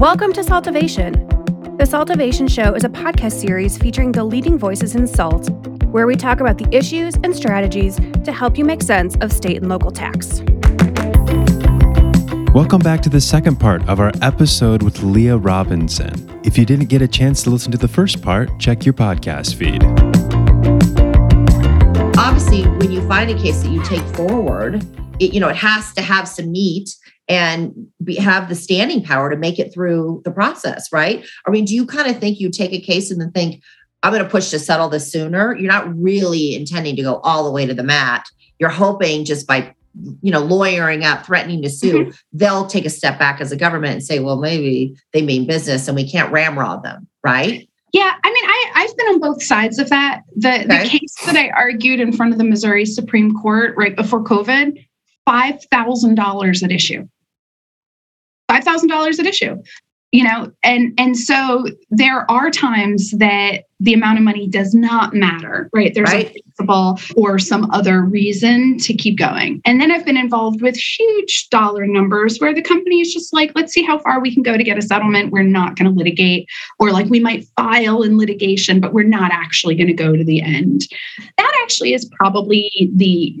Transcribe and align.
Welcome 0.00 0.34
to 0.34 0.44
Saltivation. 0.44 1.14
The 1.78 1.86
Saltivation 1.86 2.48
Show 2.48 2.74
is 2.74 2.84
a 2.84 2.88
podcast 2.90 3.40
series 3.40 3.78
featuring 3.78 4.12
the 4.12 4.24
leading 4.24 4.58
voices 4.58 4.94
in 4.94 5.06
salt, 5.06 5.48
where 5.86 6.06
we 6.06 6.16
talk 6.16 6.40
about 6.40 6.58
the 6.58 6.68
issues 6.70 7.14
and 7.24 7.34
strategies 7.34 7.96
to 7.96 8.30
help 8.30 8.58
you 8.58 8.64
make 8.66 8.82
sense 8.82 9.16
of 9.22 9.32
state 9.32 9.56
and 9.56 9.70
local 9.70 9.90
tax. 9.90 10.42
Welcome 12.52 12.82
back 12.82 13.00
to 13.04 13.08
the 13.08 13.22
second 13.22 13.56
part 13.56 13.88
of 13.88 13.98
our 13.98 14.12
episode 14.20 14.82
with 14.82 15.02
Leah 15.02 15.38
Robinson. 15.38 16.42
If 16.44 16.58
you 16.58 16.66
didn't 16.66 16.90
get 16.90 17.00
a 17.00 17.08
chance 17.08 17.42
to 17.44 17.50
listen 17.50 17.72
to 17.72 17.78
the 17.78 17.88
first 17.88 18.20
part, 18.20 18.50
check 18.58 18.84
your 18.84 18.92
podcast 18.92 19.54
feed. 19.54 19.82
Obviously, 22.18 22.64
when 22.64 22.92
you 22.92 23.00
find 23.08 23.30
a 23.30 23.34
case 23.34 23.62
that 23.62 23.70
you 23.70 23.82
take 23.82 24.02
forward, 24.14 24.86
it, 25.20 25.32
you 25.32 25.40
know, 25.40 25.48
it 25.48 25.56
has 25.56 25.94
to 25.94 26.02
have 26.02 26.28
some 26.28 26.52
meat 26.52 26.94
and 27.28 27.88
be, 28.02 28.16
have 28.16 28.48
the 28.48 28.54
standing 28.54 29.02
power 29.02 29.30
to 29.30 29.36
make 29.36 29.58
it 29.58 29.72
through 29.72 30.22
the 30.24 30.30
process, 30.30 30.92
right? 30.92 31.26
I 31.46 31.50
mean, 31.50 31.64
do 31.64 31.74
you 31.74 31.86
kind 31.86 32.08
of 32.08 32.18
think 32.18 32.38
you 32.38 32.50
take 32.50 32.72
a 32.72 32.80
case 32.80 33.10
and 33.10 33.20
then 33.20 33.32
think, 33.32 33.62
I'm 34.02 34.12
going 34.12 34.22
to 34.22 34.30
push 34.30 34.50
to 34.50 34.58
settle 34.58 34.88
this 34.88 35.10
sooner? 35.10 35.56
You're 35.56 35.72
not 35.72 35.94
really 35.96 36.54
intending 36.54 36.96
to 36.96 37.02
go 37.02 37.16
all 37.18 37.44
the 37.44 37.50
way 37.50 37.66
to 37.66 37.74
the 37.74 37.82
mat. 37.82 38.26
You're 38.58 38.70
hoping 38.70 39.24
just 39.24 39.46
by 39.46 39.74
you 40.20 40.30
know 40.30 40.40
lawyering 40.40 41.04
up 41.04 41.24
threatening 41.24 41.62
to 41.62 41.70
sue 41.70 42.00
mm-hmm. 42.00 42.10
they'll 42.34 42.66
take 42.66 42.84
a 42.84 42.90
step 42.90 43.18
back 43.18 43.40
as 43.40 43.50
a 43.50 43.56
government 43.56 43.94
and 43.94 44.04
say 44.04 44.18
well 44.18 44.36
maybe 44.36 44.94
they 45.14 45.22
mean 45.22 45.46
business 45.46 45.88
and 45.88 45.96
we 45.96 46.06
can't 46.06 46.30
ramrod 46.30 46.82
them 46.82 47.08
right 47.24 47.66
yeah, 47.96 48.14
I 48.22 48.30
mean, 48.30 48.44
I, 48.44 48.70
I've 48.74 48.96
been 48.98 49.06
on 49.06 49.20
both 49.20 49.42
sides 49.42 49.78
of 49.78 49.88
that. 49.88 50.20
The, 50.34 50.60
okay. 50.60 50.66
the 50.66 50.88
case 50.88 51.14
that 51.24 51.34
I 51.34 51.48
argued 51.48 51.98
in 51.98 52.12
front 52.12 52.32
of 52.32 52.38
the 52.38 52.44
Missouri 52.44 52.84
Supreme 52.84 53.34
Court 53.34 53.74
right 53.74 53.96
before 53.96 54.22
COVID, 54.22 54.84
$5,000 55.26 56.62
at 56.62 56.72
issue. 56.72 57.08
$5,000 58.60 59.18
at 59.18 59.26
issue 59.26 59.62
you 60.12 60.24
know? 60.24 60.50
And 60.62 60.94
and 60.98 61.18
so 61.18 61.66
there 61.90 62.30
are 62.30 62.50
times 62.50 63.10
that 63.12 63.64
the 63.80 63.92
amount 63.92 64.16
of 64.16 64.24
money 64.24 64.48
does 64.48 64.72
not 64.72 65.12
matter 65.12 65.68
right? 65.74 65.92
There's 65.94 66.10
right. 66.10 66.30
a 66.30 66.42
principle 66.56 66.98
or 67.22 67.38
some 67.38 67.70
other 67.70 68.00
reason 68.00 68.78
to 68.78 68.94
keep 68.94 69.18
going. 69.18 69.60
And 69.66 69.80
then 69.80 69.90
i've 69.90 70.06
been 70.06 70.16
involved 70.16 70.62
with 70.62 70.76
huge 70.76 71.48
dollar 71.50 71.86
numbers 71.86 72.38
where 72.38 72.54
the 72.54 72.62
company 72.62 73.00
is 73.00 73.12
just 73.12 73.34
like 73.34 73.52
let's 73.54 73.72
see 73.72 73.82
how 73.82 73.98
far 73.98 74.20
we 74.20 74.32
can 74.32 74.42
go 74.42 74.56
to 74.56 74.64
get 74.64 74.78
a 74.78 74.82
settlement. 74.82 75.32
We're 75.32 75.42
not 75.42 75.76
going 75.76 75.90
to 75.90 75.96
litigate. 75.96 76.48
Or 76.78 76.92
like 76.92 77.06
we 77.06 77.20
might 77.20 77.46
file 77.56 78.02
in 78.02 78.16
litigation 78.16 78.80
but 78.80 78.94
we're 78.94 79.02
not 79.02 79.32
actually 79.32 79.74
going 79.74 79.88
to 79.88 79.92
go 79.92 80.16
to 80.16 80.24
the 80.24 80.40
end. 80.40 80.82
That 81.36 81.60
actually 81.62 81.92
is 81.92 82.06
probably 82.06 82.90
the 82.94 83.36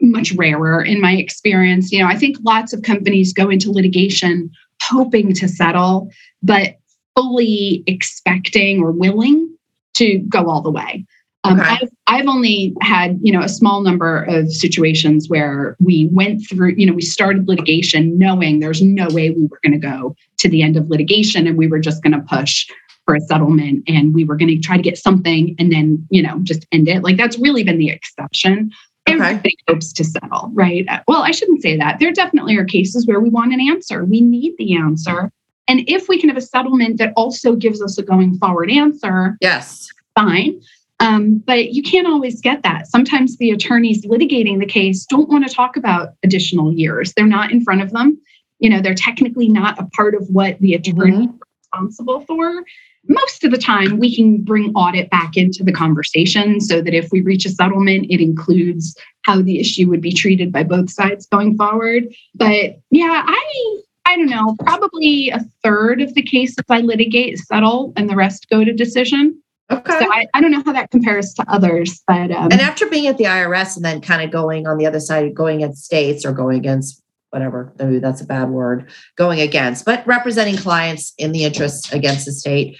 much 0.00 0.32
rarer 0.32 0.82
in 0.82 1.00
my 1.00 1.12
experience 1.12 1.92
you 1.92 1.98
know 1.98 2.06
i 2.06 2.16
think 2.16 2.36
lots 2.42 2.72
of 2.72 2.82
companies 2.82 3.32
go 3.32 3.48
into 3.48 3.70
litigation 3.70 4.50
hoping 4.82 5.32
to 5.34 5.48
settle, 5.48 6.10
but 6.42 6.76
fully 7.16 7.82
expecting 7.86 8.82
or 8.82 8.92
willing 8.92 9.54
to 9.94 10.18
go 10.28 10.48
all 10.48 10.60
the 10.60 10.70
way. 10.70 11.04
Um, 11.44 11.60
okay. 11.60 11.78
I've, 11.80 11.88
I've 12.08 12.26
only 12.26 12.74
had, 12.80 13.18
you 13.22 13.32
know, 13.32 13.40
a 13.40 13.48
small 13.48 13.80
number 13.80 14.24
of 14.24 14.52
situations 14.52 15.28
where 15.28 15.76
we 15.78 16.08
went 16.12 16.42
through, 16.48 16.74
you 16.76 16.86
know, 16.86 16.92
we 16.92 17.02
started 17.02 17.48
litigation 17.48 18.18
knowing 18.18 18.58
there's 18.58 18.82
no 18.82 19.08
way 19.10 19.30
we 19.30 19.46
were 19.46 19.60
going 19.62 19.80
to 19.80 19.86
go 19.86 20.16
to 20.38 20.48
the 20.48 20.62
end 20.62 20.76
of 20.76 20.88
litigation 20.88 21.46
and 21.46 21.56
we 21.56 21.68
were 21.68 21.78
just 21.78 22.02
going 22.02 22.12
to 22.12 22.26
push 22.28 22.66
for 23.04 23.14
a 23.14 23.20
settlement 23.20 23.84
and 23.86 24.12
we 24.12 24.24
were 24.24 24.36
going 24.36 24.48
to 24.48 24.58
try 24.58 24.76
to 24.76 24.82
get 24.82 24.98
something 24.98 25.54
and 25.58 25.72
then, 25.72 26.04
you 26.10 26.20
know, 26.20 26.40
just 26.42 26.66
end 26.72 26.88
it. 26.88 27.04
Like 27.04 27.16
that's 27.16 27.38
really 27.38 27.62
been 27.62 27.78
the 27.78 27.90
exception. 27.90 28.72
Everybody 29.06 29.56
hopes 29.68 29.92
to 29.94 30.04
settle, 30.04 30.50
right? 30.52 30.86
Well, 31.06 31.22
I 31.22 31.30
shouldn't 31.30 31.62
say 31.62 31.76
that. 31.76 32.00
There 32.00 32.12
definitely 32.12 32.56
are 32.56 32.64
cases 32.64 33.06
where 33.06 33.20
we 33.20 33.30
want 33.30 33.52
an 33.52 33.60
answer. 33.60 34.04
We 34.04 34.20
need 34.20 34.54
the 34.58 34.76
answer. 34.76 35.30
And 35.68 35.88
if 35.88 36.08
we 36.08 36.18
can 36.18 36.28
have 36.28 36.38
a 36.38 36.42
settlement 36.42 36.98
that 36.98 37.12
also 37.16 37.56
gives 37.56 37.82
us 37.82 37.98
a 37.98 38.02
going 38.02 38.36
forward 38.38 38.70
answer, 38.70 39.36
yes, 39.40 39.88
fine. 40.14 40.60
Um, 41.00 41.42
but 41.46 41.72
you 41.72 41.82
can't 41.82 42.06
always 42.06 42.40
get 42.40 42.62
that. 42.62 42.88
Sometimes 42.88 43.36
the 43.36 43.50
attorneys 43.50 44.06
litigating 44.06 44.60
the 44.60 44.66
case 44.66 45.04
don't 45.04 45.28
want 45.28 45.46
to 45.46 45.54
talk 45.54 45.76
about 45.76 46.14
additional 46.24 46.72
years. 46.72 47.12
They're 47.14 47.26
not 47.26 47.50
in 47.50 47.62
front 47.62 47.82
of 47.82 47.92
them. 47.92 48.18
You 48.60 48.70
know, 48.70 48.80
they're 48.80 48.94
technically 48.94 49.48
not 49.48 49.78
a 49.78 49.84
part 49.94 50.14
of 50.14 50.26
what 50.30 50.58
the 50.60 50.74
attorney 50.74 51.26
mm-hmm. 51.26 51.34
is 51.34 51.40
responsible 51.74 52.20
for 52.22 52.64
most 53.08 53.44
of 53.44 53.50
the 53.50 53.58
time 53.58 53.98
we 53.98 54.14
can 54.14 54.42
bring 54.42 54.72
audit 54.74 55.10
back 55.10 55.36
into 55.36 55.62
the 55.62 55.72
conversation 55.72 56.60
so 56.60 56.80
that 56.80 56.94
if 56.94 57.08
we 57.12 57.20
reach 57.20 57.44
a 57.44 57.50
settlement 57.50 58.06
it 58.10 58.20
includes 58.20 58.96
how 59.22 59.40
the 59.40 59.60
issue 59.60 59.88
would 59.88 60.00
be 60.00 60.12
treated 60.12 60.52
by 60.52 60.62
both 60.62 60.90
sides 60.90 61.26
going 61.26 61.56
forward 61.56 62.04
but 62.34 62.78
yeah 62.90 63.24
i 63.26 63.82
i 64.06 64.16
don't 64.16 64.30
know 64.30 64.56
probably 64.60 65.30
a 65.30 65.40
third 65.62 66.00
of 66.00 66.14
the 66.14 66.22
cases 66.22 66.56
i 66.68 66.80
litigate 66.80 67.38
settle 67.38 67.92
and 67.96 68.08
the 68.08 68.16
rest 68.16 68.48
go 68.50 68.64
to 68.64 68.72
decision 68.72 69.40
Okay. 69.70 69.98
So 69.98 70.12
I, 70.12 70.26
I 70.32 70.40
don't 70.40 70.52
know 70.52 70.62
how 70.64 70.72
that 70.72 70.90
compares 70.90 71.34
to 71.34 71.44
others, 71.48 72.00
but 72.06 72.30
um, 72.30 72.52
and 72.52 72.60
after 72.60 72.86
being 72.86 73.08
at 73.08 73.18
the 73.18 73.24
IRS 73.24 73.74
and 73.74 73.84
then 73.84 74.00
kind 74.00 74.22
of 74.22 74.30
going 74.30 74.66
on 74.66 74.78
the 74.78 74.86
other 74.86 75.00
side, 75.00 75.34
going 75.34 75.62
against 75.62 75.84
states 75.84 76.24
or 76.24 76.32
going 76.32 76.56
against 76.56 77.02
whatever, 77.30 77.72
maybe 77.78 77.98
that's 77.98 78.20
a 78.20 78.24
bad 78.24 78.50
word, 78.50 78.88
going 79.16 79.40
against, 79.40 79.84
but 79.84 80.06
representing 80.06 80.56
clients 80.56 81.12
in 81.18 81.32
the 81.32 81.44
interest 81.44 81.92
against 81.92 82.26
the 82.26 82.32
state. 82.32 82.78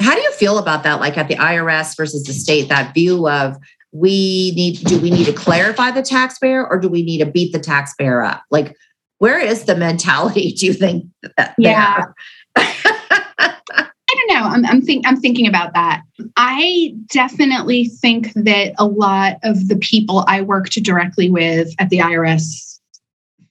How 0.00 0.14
do 0.14 0.20
you 0.20 0.32
feel 0.32 0.58
about 0.58 0.82
that? 0.84 1.00
Like 1.00 1.18
at 1.18 1.28
the 1.28 1.36
IRS 1.36 1.96
versus 1.96 2.24
the 2.24 2.32
state, 2.32 2.68
that 2.68 2.94
view 2.94 3.28
of 3.28 3.56
we 3.92 4.52
need, 4.54 4.78
do 4.84 5.00
we 5.00 5.10
need 5.10 5.26
to 5.26 5.32
clarify 5.32 5.90
the 5.90 6.02
taxpayer 6.02 6.66
or 6.66 6.78
do 6.78 6.88
we 6.88 7.02
need 7.02 7.18
to 7.18 7.26
beat 7.26 7.52
the 7.52 7.58
taxpayer 7.58 8.22
up? 8.22 8.42
Like, 8.50 8.76
where 9.18 9.40
is 9.40 9.64
the 9.64 9.74
mentality, 9.74 10.52
do 10.52 10.66
you 10.66 10.72
think? 10.72 11.06
That 11.36 11.54
yeah. 11.58 12.04
I 12.56 13.56
don't 14.08 14.28
know. 14.28 14.48
I'm, 14.48 14.64
I'm, 14.66 14.82
think, 14.82 15.06
I'm 15.06 15.20
thinking 15.20 15.46
about 15.46 15.74
that. 15.74 16.02
I 16.36 16.94
definitely 17.08 17.88
think 17.88 18.32
that 18.34 18.74
a 18.78 18.86
lot 18.86 19.36
of 19.42 19.68
the 19.68 19.76
people 19.76 20.24
I 20.28 20.42
worked 20.42 20.82
directly 20.82 21.30
with 21.30 21.74
at 21.78 21.90
the 21.90 21.98
IRS 21.98 22.78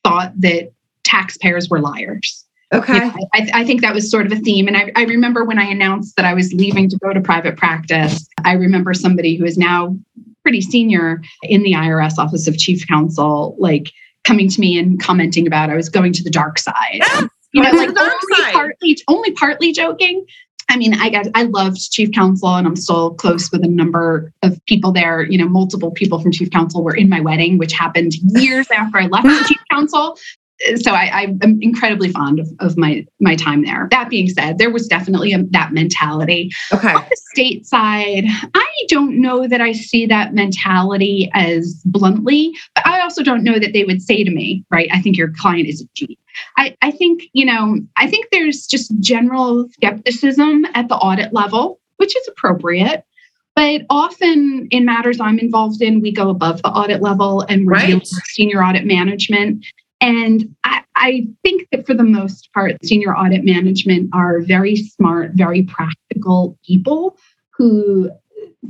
thought 0.04 0.34
that 0.42 0.72
taxpayers 1.04 1.70
were 1.70 1.80
liars. 1.80 2.47
Okay. 2.74 2.96
You 2.96 3.00
know, 3.00 3.14
I, 3.34 3.50
I, 3.54 3.66
think 3.66 3.82
that 3.82 3.94
was 3.94 4.12
sort 4.12 4.26
of 4.26 4.32
a 4.34 4.36
theme. 4.36 4.68
And 4.68 4.76
I, 4.76 4.92
I 4.96 5.04
remember 5.04 5.46
when 5.46 5.58
I 5.58 5.64
announced 5.64 6.18
that 6.18 6.26
I 6.26 6.34
was 6.34 6.52
leaving 6.52 6.90
to 6.90 6.98
go 6.98 7.14
to 7.14 7.22
private 7.22 7.56
practice, 7.56 8.28
I 8.44 8.54
remember 8.54 8.94
somebody 8.94 9.38
who 9.38 9.46
is 9.46 9.58
now 9.58 9.98
pretty 10.44 10.62
senior 10.62 11.22
in 11.44 11.64
the 11.64 11.74
IRS 11.74 12.18
Office 12.18 12.48
of 12.48 12.58
Chief 12.58 12.86
Counsel, 12.86 13.56
like 13.58 13.92
coming 14.26 14.50
to 14.50 14.60
me 14.60 14.78
and 14.78 15.02
commenting 15.02 15.48
about 15.48 15.70
I 15.70 15.76
was 15.76 15.88
going 15.88 16.12
to 16.14 16.24
the 16.24 16.30
dark 16.30 16.60
side. 16.60 17.00
Yeah, 17.00 17.28
you 17.54 17.64
know, 17.64 17.72
like 17.72 17.90
only 17.98 18.52
partly, 18.52 18.98
only 19.08 19.32
partly 19.32 19.72
joking. 19.72 20.26
I 20.70 20.76
mean, 20.76 20.94
I 20.94 21.10
got 21.10 21.28
I 21.34 21.44
loved 21.44 21.92
Chief 21.92 22.12
Counsel 22.12 22.54
and 22.56 22.68
I'm 22.68 22.76
still 22.76 23.14
close 23.14 23.50
with 23.52 23.64
a 23.64 23.70
number 23.70 24.34
of 24.44 24.60
people 24.66 24.92
there. 24.92 25.22
You 25.22 25.38
know, 25.38 25.48
multiple 25.48 25.92
people 25.92 26.20
from 26.20 26.34
Chief 26.34 26.52
Counsel 26.52 26.84
were 26.84 26.96
in 26.96 27.08
my 27.08 27.22
wedding, 27.22 27.58
which 27.58 27.72
happened 27.72 28.16
years 28.16 28.68
after 28.70 28.98
I 28.98 29.08
left 29.08 29.28
Chief 29.48 29.62
Counsel 29.72 30.18
so 30.78 30.92
I, 30.92 31.36
am 31.42 31.60
incredibly 31.62 32.10
fond 32.10 32.40
of, 32.40 32.50
of 32.60 32.78
my 32.78 33.06
my 33.20 33.36
time 33.36 33.64
there. 33.64 33.88
That 33.92 34.10
being 34.10 34.28
said, 34.30 34.58
there 34.58 34.72
was 34.72 34.88
definitely 34.88 35.34
a, 35.34 35.44
that 35.52 35.72
mentality. 35.72 36.52
Okay. 36.74 36.94
On 36.94 37.06
the 37.10 37.18
state 37.32 37.66
side, 37.66 38.26
I 38.54 38.68
don't 38.88 39.22
know 39.22 39.48
that 39.48 39.62
I 39.62 39.72
see 39.72 40.06
that 40.08 40.34
mentality 40.34 41.30
as 41.34 41.82
bluntly, 41.86 42.54
but 42.76 42.88
I 42.88 43.02
also 43.02 43.24
don't 43.24 43.44
know 43.44 43.60
that 43.60 43.74
they 43.74 43.84
would 43.84 44.02
say 44.02 44.24
to 44.24 44.32
me, 44.32 44.64
right, 44.72 44.90
I 44.92 45.02
think 45.02 45.18
your 45.18 45.32
client 45.32 45.68
is 45.68 45.82
a 45.82 45.88
cheat. 45.96 46.20
I, 46.58 46.76
I 46.82 46.92
think, 46.92 47.24
you 47.34 47.46
know, 47.46 47.80
I 47.96 48.08
think 48.08 48.28
there's 48.32 48.68
just 48.68 48.92
general 49.00 49.68
skepticism 49.74 50.66
at 50.74 50.88
the 50.88 50.96
audit 50.96 51.34
level, 51.34 51.80
which 51.98 52.16
is 52.16 52.28
appropriate. 52.28 53.04
But 53.56 53.82
often 53.90 54.68
in 54.70 54.86
matters 54.86 55.20
I'm 55.20 55.40
involved 55.40 55.82
in, 55.82 56.00
we 56.00 56.12
go 56.12 56.30
above 56.30 56.62
the 56.62 56.70
audit 56.70 57.02
level 57.02 57.42
and 57.42 57.68
right. 57.68 58.06
senior 58.06 58.64
audit 58.64 58.86
management. 58.86 59.66
And 60.02 60.56
I, 60.64 60.84
I, 60.96 61.28
think 61.44 61.68
that 61.72 61.88
for 61.88 61.94
the 61.94 62.04
most 62.04 62.52
part, 62.54 62.78
senior 62.84 63.16
audit 63.18 63.44
management 63.44 64.10
are 64.14 64.42
very 64.42 64.76
smart, 64.76 65.32
very 65.34 65.64
practical 65.64 66.58
people 66.66 67.18
who 67.52 68.12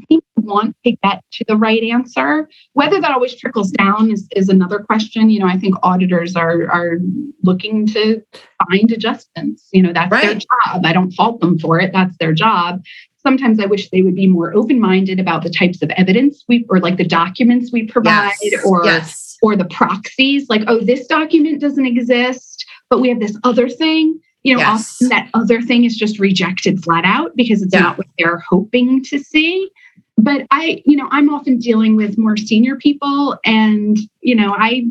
seem 0.10 0.22
to 0.22 0.42
want 0.44 0.75
to 0.86 0.96
get 1.04 1.22
to 1.34 1.46
the 1.48 1.57
right 1.57 1.84
answer. 1.84 2.48
Whether 2.74 3.02
that 3.02 3.12
always 3.12 3.36
trickles 3.36 3.72
down 3.72 4.12
is, 4.12 4.28
is 4.36 4.48
another 4.48 4.80
question. 4.80 5.30
You 5.30 5.40
know, 5.40 5.48
I 5.48 5.57
think 5.57 5.75
auditors 5.84 6.36
are 6.36 6.69
are 6.72 7.00
looking 7.44 7.86
to 7.88 8.24
find 8.69 8.92
adjustments. 8.92 9.68
You 9.72 9.84
know, 9.84 9.94
that's 9.94 10.12
right. 10.12 10.25
their 10.25 10.36
job. 10.36 10.86
I 10.86 10.94
don't 10.94 11.12
fault 11.12 11.42
them 11.42 11.60
for 11.60 11.80
it. 11.80 11.92
That's 11.92 12.16
their 12.18 12.34
job 12.34 12.84
sometimes 13.24 13.60
I 13.60 13.66
wish 13.66 13.90
they 13.90 14.04
would 14.04 14.16
be 14.16 14.25
more 14.25 14.54
open 14.54 14.80
minded 14.80 15.19
about 15.19 15.44
the 15.44 15.50
types 15.50 15.81
of 15.81 15.90
evidence 15.98 16.46
we 16.48 16.66
or 16.69 16.80
like 16.80 16.96
the 16.96 17.04
documents 17.04 17.74
we 17.74 17.86
provide 17.86 18.31
yes. 18.42 18.63
or 18.63 18.86
yes 18.86 19.27
or 19.42 19.56
the 19.56 19.66
proxies, 19.66 20.48
like, 20.50 20.63
oh, 20.68 20.80
this 20.80 21.07
document 21.07 21.62
doesn't 21.62 21.86
exist, 21.86 22.66
but 22.89 23.00
we 23.00 23.10
have 23.10 23.19
this 23.19 23.38
other 23.44 23.69
thing. 23.69 24.19
You 24.44 24.54
know, 24.54 24.60
yes. 24.60 24.95
often 24.95 25.10
that 25.10 25.30
other 25.34 25.62
thing 25.62 25.84
is 25.84 25.98
just 25.98 26.19
rejected 26.19 26.81
flat 26.84 27.04
out 27.06 27.36
because 27.36 27.62
it's 27.62 27.74
yeah. 27.74 27.81
not 27.81 27.98
what 27.98 28.07
they're 28.18 28.39
hoping 28.39 29.04
to 29.06 29.19
see. 29.19 29.69
But 30.18 30.48
I, 30.51 30.81
you 30.86 30.95
know, 30.95 31.07
I'm 31.12 31.30
often 31.34 31.57
dealing 31.57 31.95
with 31.95 32.18
more 32.18 32.38
senior 32.38 32.75
people, 32.78 33.38
and 33.45 33.98
you 34.22 34.36
know, 34.36 34.56
I, 34.57 34.86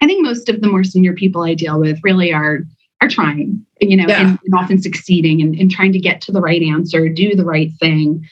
I 0.00 0.06
think 0.06 0.24
most 0.24 0.48
of 0.48 0.60
the 0.60 0.68
more 0.68 0.84
senior 0.84 1.14
people 1.14 1.42
I 1.42 1.54
deal 1.54 1.80
with 1.80 1.98
really 2.04 2.32
are 2.32 2.60
are 3.00 3.08
trying, 3.08 3.64
you 3.80 3.96
know, 3.96 4.04
Yeah. 4.06 4.20
and, 4.20 4.38
and 4.44 4.54
often 4.54 4.80
succeeding 4.80 5.40
and, 5.40 5.54
and 5.54 5.70
trying 5.70 5.92
to 5.92 5.98
get 5.98 6.20
to 6.22 6.32
the 6.32 6.40
right 6.40 6.62
answer, 6.62 7.08
do 7.08 7.34
the 7.34 7.44
right 7.44 7.70
thing. 7.80 8.28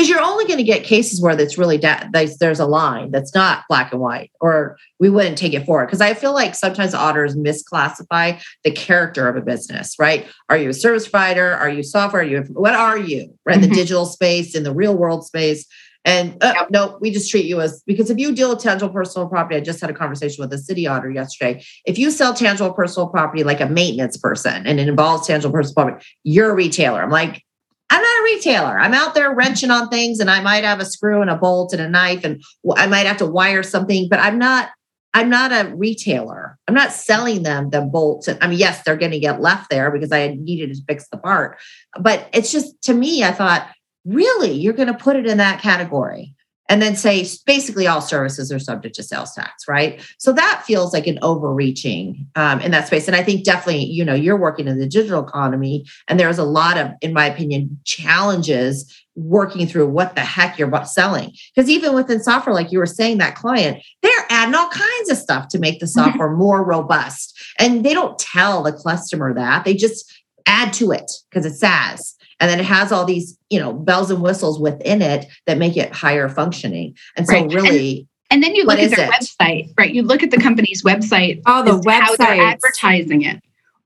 Because 0.00 0.08
you're 0.08 0.22
only 0.22 0.46
going 0.46 0.56
to 0.56 0.64
get 0.64 0.82
cases 0.82 1.20
where 1.20 1.36
that's 1.36 1.58
really 1.58 1.76
da- 1.76 2.08
there's, 2.10 2.58
a 2.58 2.64
line 2.64 3.10
that's 3.10 3.34
not 3.34 3.64
black 3.68 3.92
and 3.92 4.00
white 4.00 4.32
or 4.40 4.78
we 4.98 5.10
wouldn't 5.10 5.36
take 5.36 5.52
it 5.52 5.66
forward. 5.66 5.86
Because 5.86 6.00
i 6.00 6.14
feel 6.14 6.32
like 6.32 6.54
sometimes 6.54 6.94
auditors 6.94 7.36
misclassify 7.36 8.42
the 8.64 8.70
character 8.70 9.28
of 9.28 9.36
a 9.36 9.42
business 9.42 9.96
right? 9.98 10.26
Are 10.48 10.56
you 10.56 10.70
a 10.70 10.72
service 10.74 11.06
provider? 11.06 11.52
Are 11.52 11.68
you 11.68 11.82
software? 11.82 12.22
Are 12.22 12.24
you 12.24 12.42
what 12.52 12.74
are 12.74 12.96
you 12.96 13.34
right? 13.44 13.56
In 13.56 13.60
the 13.60 13.68
digital 13.68 14.06
space 14.06 14.56
in 14.56 14.62
the 14.62 14.74
real 14.74 14.96
world 14.96 15.26
space 15.26 15.66
and 16.06 16.42
uh, 16.42 16.54
Yep. 16.56 16.70
no 16.70 16.98
we 17.02 17.10
just 17.10 17.30
treat 17.30 17.44
you 17.44 17.60
as 17.60 17.82
because 17.86 18.08
if 18.08 18.18
you 18.18 18.34
deal 18.34 18.48
with 18.48 18.60
tangible 18.60 18.92
personal 18.92 19.28
property 19.28 19.56
i 19.56 19.60
just 19.60 19.82
had 19.82 19.90
a 19.90 19.94
conversation 19.94 20.42
with 20.42 20.50
a 20.54 20.58
city 20.58 20.86
auditor 20.86 21.10
yesterday. 21.10 21.62
If 21.84 21.98
you 21.98 22.10
sell 22.10 22.32
tangible 22.32 22.72
personal 22.72 23.08
property 23.08 23.44
like 23.44 23.60
a 23.60 23.68
maintenance 23.68 24.16
person 24.16 24.66
and 24.66 24.80
it 24.80 24.88
involves 24.88 25.26
tangible 25.26 25.52
personal 25.52 25.74
property 25.74 26.06
you're 26.24 26.50
a 26.50 26.54
retailer. 26.54 27.02
I'm 27.02 27.10
like 27.10 27.44
I'm 27.90 28.02
not 28.02 28.20
a 28.20 28.24
retailer. 28.24 28.78
I'm 28.78 28.94
out 28.94 29.14
there 29.14 29.34
wrenching 29.34 29.70
on 29.70 29.88
things 29.88 30.20
and 30.20 30.30
I 30.30 30.40
might 30.40 30.64
have 30.64 30.80
a 30.80 30.84
screw 30.84 31.20
and 31.20 31.30
a 31.30 31.36
bolt 31.36 31.72
and 31.72 31.82
a 31.82 31.88
knife 31.88 32.24
and 32.24 32.42
I 32.76 32.86
might 32.86 33.06
have 33.06 33.16
to 33.18 33.26
wire 33.26 33.62
something, 33.62 34.08
but 34.08 34.20
I'm 34.20 34.38
not 34.38 34.70
I'm 35.12 35.28
not 35.28 35.50
a 35.50 35.74
retailer. 35.74 36.56
I'm 36.68 36.74
not 36.74 36.92
selling 36.92 37.42
them 37.42 37.70
the 37.70 37.80
bolts. 37.80 38.28
I 38.28 38.46
mean, 38.46 38.58
yes, 38.58 38.82
they're 38.84 38.96
going 38.96 39.10
to 39.10 39.18
get 39.18 39.40
left 39.40 39.68
there 39.68 39.90
because 39.90 40.12
I 40.12 40.38
needed 40.38 40.72
to 40.72 40.82
fix 40.86 41.08
the 41.08 41.18
part. 41.18 41.58
But 42.00 42.28
it's 42.32 42.52
just 42.52 42.80
to 42.82 42.94
me, 42.94 43.24
I 43.24 43.32
thought, 43.32 43.68
really, 44.04 44.52
you're 44.52 44.72
going 44.72 44.86
to 44.86 44.94
put 44.94 45.16
it 45.16 45.26
in 45.26 45.38
that 45.38 45.60
category 45.60 46.34
and 46.70 46.80
then 46.80 46.94
say 46.94 47.26
basically 47.44 47.88
all 47.88 48.00
services 48.00 48.50
are 48.52 48.60
subject 48.60 48.94
to 48.94 49.02
sales 49.02 49.34
tax, 49.34 49.66
right? 49.66 50.00
So 50.18 50.32
that 50.32 50.62
feels 50.64 50.94
like 50.94 51.08
an 51.08 51.18
overreaching 51.20 52.28
um, 52.36 52.60
in 52.60 52.70
that 52.70 52.86
space. 52.86 53.08
And 53.08 53.16
I 53.16 53.24
think 53.24 53.44
definitely, 53.44 53.84
you 53.84 54.04
know, 54.04 54.14
you're 54.14 54.38
working 54.38 54.68
in 54.68 54.78
the 54.78 54.86
digital 54.86 55.22
economy, 55.22 55.84
and 56.06 56.18
there's 56.18 56.38
a 56.38 56.44
lot 56.44 56.78
of, 56.78 56.92
in 57.02 57.12
my 57.12 57.26
opinion, 57.26 57.78
challenges 57.84 58.96
working 59.16 59.66
through 59.66 59.88
what 59.88 60.14
the 60.14 60.20
heck 60.20 60.58
you're 60.58 60.84
selling. 60.84 61.32
Because 61.54 61.68
even 61.68 61.92
within 61.92 62.22
software, 62.22 62.54
like 62.54 62.70
you 62.70 62.78
were 62.78 62.86
saying, 62.86 63.18
that 63.18 63.34
client, 63.34 63.82
they're 64.02 64.26
adding 64.30 64.54
all 64.54 64.70
kinds 64.70 65.10
of 65.10 65.16
stuff 65.16 65.48
to 65.48 65.58
make 65.58 65.80
the 65.80 65.88
software 65.88 66.30
more 66.30 66.64
robust. 66.64 67.36
And 67.58 67.84
they 67.84 67.92
don't 67.92 68.18
tell 68.18 68.62
the 68.62 68.72
customer 68.72 69.34
that, 69.34 69.64
they 69.64 69.74
just 69.74 70.10
add 70.46 70.72
to 70.74 70.92
it 70.92 71.10
because 71.28 71.44
it's 71.44 71.58
SaaS. 71.58 72.14
And 72.40 72.50
then 72.50 72.58
it 72.58 72.64
has 72.66 72.90
all 72.90 73.04
these, 73.04 73.38
you 73.50 73.60
know, 73.60 73.72
bells 73.72 74.10
and 74.10 74.22
whistles 74.22 74.58
within 74.58 75.02
it 75.02 75.26
that 75.46 75.58
make 75.58 75.76
it 75.76 75.92
higher 75.92 76.28
functioning. 76.28 76.96
And 77.16 77.26
so, 77.26 77.34
Right. 77.34 77.52
Really, 77.52 78.08
And 78.30 78.42
then 78.42 78.54
you 78.54 78.64
look 78.64 78.78
at 78.78 78.84
is 78.84 78.92
their 78.92 79.06
it? 79.06 79.12
website, 79.12 79.72
right? 79.78 79.92
You 79.92 80.02
look 80.02 80.22
at 80.22 80.30
the 80.30 80.38
company's 80.40 80.82
website. 80.82 81.42
Oh, 81.46 81.62
the 81.62 81.78
website 81.80 82.00
how 82.00 82.16
they're 82.16 82.42
advertising 82.42 83.22
it. 83.22 83.40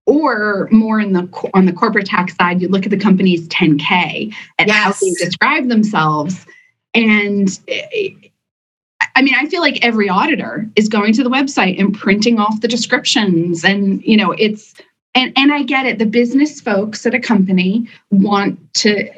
Or 0.07 0.69
more 0.71 1.01
in 1.01 1.13
the 1.15 1.29
on 1.55 1.65
the 1.65 1.73
corporate 1.73 2.07
tax 2.07 2.37
side, 2.37 2.61
you 2.61 2.69
look 2.69 2.85
at 2.85 2.91
the 2.91 2.99
company's 2.99 3.49
10K 3.49 4.35
and 4.59 4.71
how 4.71 4.93
they 4.93 5.11
describe 5.13 5.69
themselves. 5.69 6.45
And 6.93 7.49
eh, 7.69 8.11
I 9.17 9.23
mean, 9.23 9.35
I 9.35 9.47
feel 9.47 9.61
like 9.61 9.85
every 9.85 10.09
auditor 10.09 10.69
is 10.77 10.89
going 10.89 11.13
to 11.15 11.23
the 11.23 11.31
website 11.31 11.79
and 11.81 11.95
printing 11.95 12.39
off 12.39 12.61
the 12.61 12.69
descriptions. 12.69 13.65
And, 13.65 14.03
you 14.03 14.17
know, 14.17 14.33
it's 14.33 14.75
and, 15.15 15.33
and 15.37 15.53
I 15.53 15.63
get 15.63 15.87
it. 15.87 15.99
The 15.99 16.07
business 16.07 16.61
folks 16.61 17.07
at 17.07 17.15
a 17.15 17.21
company 17.21 17.89
want 18.11 18.59
to 18.75 19.09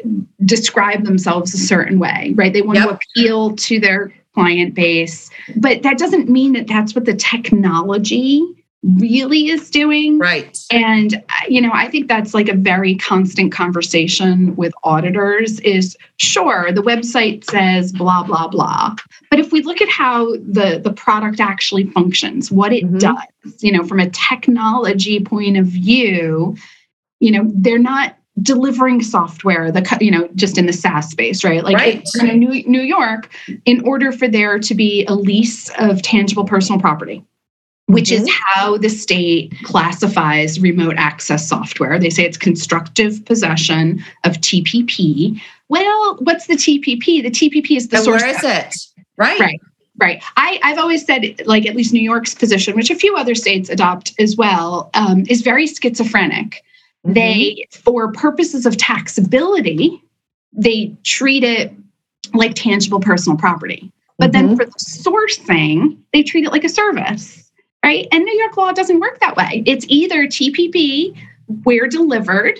describe 0.45 1.05
themselves 1.05 1.55
a 1.55 1.59
certain 1.59 1.99
way, 1.99 2.33
right? 2.37 2.53
They 2.53 2.63
want 2.63 2.79
to 2.79 2.91
appeal 2.91 3.57
to 3.57 3.81
their 3.81 4.13
client 4.35 4.75
base, 4.75 5.31
but 5.57 5.83
that 5.83 5.99
doesn't 5.99 6.29
mean 6.29 6.53
that 6.53 6.67
that's 6.67 6.95
what 6.95 7.07
the 7.07 7.15
technology 7.15 8.66
really 8.99 9.49
is 9.49 9.71
doing. 9.71 10.19
right. 10.19 10.59
And 10.71 11.23
you 11.49 11.61
know, 11.61 11.71
I 11.73 11.88
think 11.88 12.09
that's 12.09 12.35
like 12.35 12.49
a 12.49 12.55
very 12.55 12.94
constant 12.97 13.53
conversation 13.53 14.55
with 14.56 14.73
auditors 14.85 15.59
is 15.61 15.97
sure 16.19 16.71
the 16.73 16.83
website 16.83 17.44
says 17.44 17.93
blah 17.93 18.23
blah 18.23 18.49
blah, 18.49 18.94
but 19.31 19.41
if 19.41 19.53
we 19.53 19.62
look 19.62 19.81
at 19.81 19.88
how 19.88 20.33
the 20.37 20.81
the 20.83 20.93
product 20.93 21.41
actually 21.41 21.85
functions, 21.91 22.50
what 22.53 22.73
it 22.73 22.85
Mhm. 22.85 22.99
does, 23.00 23.62
you 23.62 23.73
know, 23.73 23.85
from 23.85 24.00
a 24.00 24.11
technology 24.11 25.21
point 25.21 25.56
of 25.56 25.67
view, 25.67 26.56
you 27.21 27.31
know, 27.33 27.50
they're 27.55 27.79
not 27.79 28.17
delivering 28.43 29.03
software 29.03 29.73
the 29.73 29.97
you 30.00 30.11
know 30.11 30.29
just 30.35 30.59
in 30.59 30.67
the 30.67 30.73
SaaS 30.73 31.09
space 31.09 31.43
right 31.43 31.65
like 31.65 31.75
Right. 31.77 32.06
in 32.21 32.38
New, 32.38 32.62
New 32.67 32.83
York 32.83 33.31
in 33.65 33.81
order 33.81 34.12
for 34.12 34.29
there 34.29 34.59
to 34.59 34.75
be 34.75 35.06
a 35.06 35.15
lease 35.15 35.71
of 35.79 36.03
tangible 36.03 36.44
personal 36.44 36.79
property 36.79 37.25
which 37.87 38.11
is 38.11 38.29
how 38.31 38.77
the 38.79 38.88
state 38.88 39.55
classifies 39.62 40.61
remote 40.61 40.94
access 40.97 41.49
software. 41.49 41.99
They 41.99 42.11
say 42.11 42.25
it's 42.25 42.37
constructive 42.37 43.25
possession 43.25 44.05
of 44.25 44.35
TPP. 44.38 45.41
Well, 45.69 46.17
what's 46.21 46.47
the 46.47 46.55
TPP? 46.55 47.23
The 47.23 47.31
TPP 47.31 47.77
is 47.77 47.88
the 47.88 47.99
source 47.99 48.23
where 48.23 48.31
is 48.31 48.43
it? 48.43 48.75
Right. 49.17 49.38
Right. 49.38 49.61
Right. 49.99 50.23
I, 50.37 50.61
I've 50.62 50.79
always 50.79 51.06
said, 51.06 51.41
like, 51.47 51.65
at 51.65 51.75
least 51.75 51.93
New 51.93 52.03
York's 52.03 52.35
position, 52.35 52.77
which 52.77 52.91
a 52.91 52.94
few 52.94 53.17
other 53.17 53.35
states 53.35 53.71
adopt 53.71 54.12
as 54.19 54.37
well, 54.37 54.91
um, 54.93 55.25
is 55.29 55.41
very 55.41 55.67
schizophrenic. 55.67 56.62
Mhm. 57.06 57.15
They, 57.15 57.67
for 57.71 58.12
purposes 58.12 58.67
of 58.67 58.77
taxability, 58.77 60.00
they 60.53 60.93
treat 61.05 61.44
it 61.44 61.73
like 62.35 62.55
tangible 62.55 63.00
personal 63.00 63.38
property. 63.38 63.91
But 64.19 64.33
then 64.33 64.50
Mhm. 64.50 64.56
for 64.56 64.65
the 64.67 64.73
sourcing, 64.73 65.97
they 66.12 66.23
treat 66.23 66.44
it 66.44 66.50
like 66.53 66.65
a 66.65 66.69
service, 66.69 67.46
right? 67.87 68.09
And 68.11 68.25
New 68.25 68.37
York 68.37 68.56
law 68.56 68.73
doesn't 68.73 68.99
work 69.00 69.21
that 69.21 69.37
way. 69.37 69.62
It's 69.65 69.87
either 69.88 70.27
TPP, 70.27 71.17
where 71.62 71.87
delivered, 71.87 72.59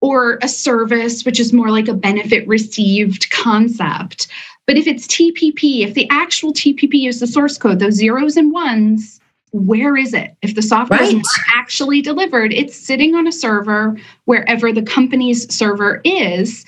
or 0.00 0.38
a 0.42 0.48
service, 0.48 1.24
which 1.24 1.40
is 1.40 1.52
more 1.52 1.70
like 1.70 1.88
a 1.88 1.94
benefit 1.94 2.46
received 2.46 3.30
concept. 3.30 4.28
But 4.66 4.76
if 4.76 4.86
it's 4.86 5.08
TPP, 5.08 5.80
if 5.84 5.94
the 5.94 6.08
actual 6.10 6.52
TPP 6.52 7.08
is 7.08 7.18
the 7.20 7.26
source 7.26 7.58
code, 7.58 7.80
those 7.80 7.94
zeros 7.94 8.36
and 8.36 8.52
ones, 8.52 9.20
where 9.50 9.96
is 9.96 10.14
it? 10.14 10.36
If 10.42 10.54
the 10.54 10.62
software 10.62 11.02
is 11.02 11.14
Right. 11.14 11.16
not 11.16 11.56
actually 11.56 12.00
delivered, 12.00 12.52
it's 12.52 12.76
sitting 12.76 13.14
on 13.14 13.26
a 13.26 13.32
server 13.32 13.96
wherever 14.26 14.72
the 14.72 14.82
company's 14.82 15.52
server 15.52 16.00
is. 16.04 16.64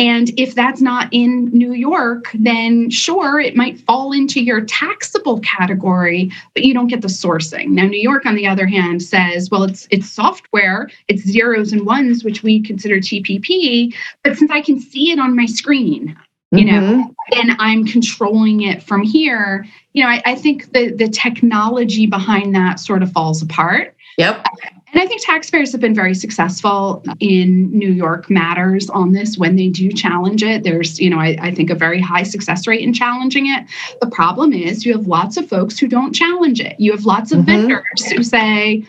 And 0.00 0.30
if 0.40 0.54
that's 0.54 0.80
not 0.80 1.08
in 1.12 1.50
New 1.52 1.74
York, 1.74 2.30
then 2.32 2.88
sure, 2.88 3.38
it 3.38 3.54
might 3.54 3.78
fall 3.80 4.12
into 4.12 4.42
your 4.42 4.62
taxable 4.62 5.40
category, 5.40 6.32
but 6.54 6.64
you 6.64 6.72
don't 6.72 6.86
get 6.86 7.02
the 7.02 7.08
sourcing. 7.08 7.68
Now, 7.68 7.84
New 7.84 8.00
York, 8.00 8.24
on 8.24 8.34
the 8.34 8.46
other 8.46 8.66
hand, 8.66 9.02
says, 9.02 9.50
well, 9.50 9.62
it's 9.64 9.86
it's 9.90 10.08
software, 10.10 10.88
it's 11.08 11.22
zeros 11.22 11.74
and 11.74 11.84
ones, 11.84 12.24
which 12.24 12.42
we 12.42 12.62
consider 12.62 12.96
TPP. 12.96 13.94
But 14.24 14.38
since 14.38 14.50
I 14.50 14.62
can 14.62 14.80
see 14.80 15.10
it 15.12 15.18
on 15.18 15.36
my 15.36 15.44
screen, 15.44 16.16
you 16.50 16.64
know, 16.64 16.80
Mhm. 16.80 17.14
then 17.32 17.56
I'm 17.58 17.84
controlling 17.84 18.62
it 18.62 18.82
from 18.82 19.02
here. 19.02 19.66
You 19.92 20.02
know, 20.02 20.08
I, 20.08 20.22
I 20.24 20.34
think 20.34 20.72
the 20.72 20.92
the 20.92 21.08
technology 21.08 22.06
behind 22.06 22.54
that 22.54 22.80
sort 22.80 23.02
of 23.02 23.12
falls 23.12 23.42
apart. 23.42 23.94
Yep. 24.16 24.46
And 24.92 25.00
I 25.00 25.06
think 25.06 25.22
taxpayers 25.24 25.72
have 25.72 25.80
been 25.80 25.94
very 25.94 26.14
successful 26.14 27.02
in 27.20 27.70
New 27.70 27.92
York 27.92 28.28
matters 28.28 28.90
on 28.90 29.12
this 29.12 29.38
when 29.38 29.56
they 29.56 29.68
do 29.68 29.90
challenge 29.92 30.42
it. 30.42 30.64
There's, 30.64 30.98
you 30.98 31.08
know, 31.10 31.18
I, 31.18 31.36
I 31.40 31.54
think 31.54 31.70
a 31.70 31.74
very 31.74 32.00
high 32.00 32.24
success 32.24 32.66
rate 32.66 32.80
in 32.80 32.92
challenging 32.92 33.46
it. 33.46 33.66
The 34.00 34.08
problem 34.08 34.52
is 34.52 34.84
you 34.84 34.92
have 34.92 35.06
lots 35.06 35.36
of 35.36 35.48
folks 35.48 35.78
who 35.78 35.86
don't 35.86 36.12
challenge 36.12 36.60
it. 36.60 36.78
You 36.80 36.90
have 36.90 37.04
lots 37.06 37.30
of 37.30 37.40
Mhm. 37.40 37.46
vendors 37.46 38.12
who 38.12 38.22
say, 38.24 38.84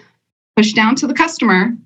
push 0.55 0.73
down 0.73 0.95
to 0.95 1.07
the 1.07 1.13
customer, 1.13 1.77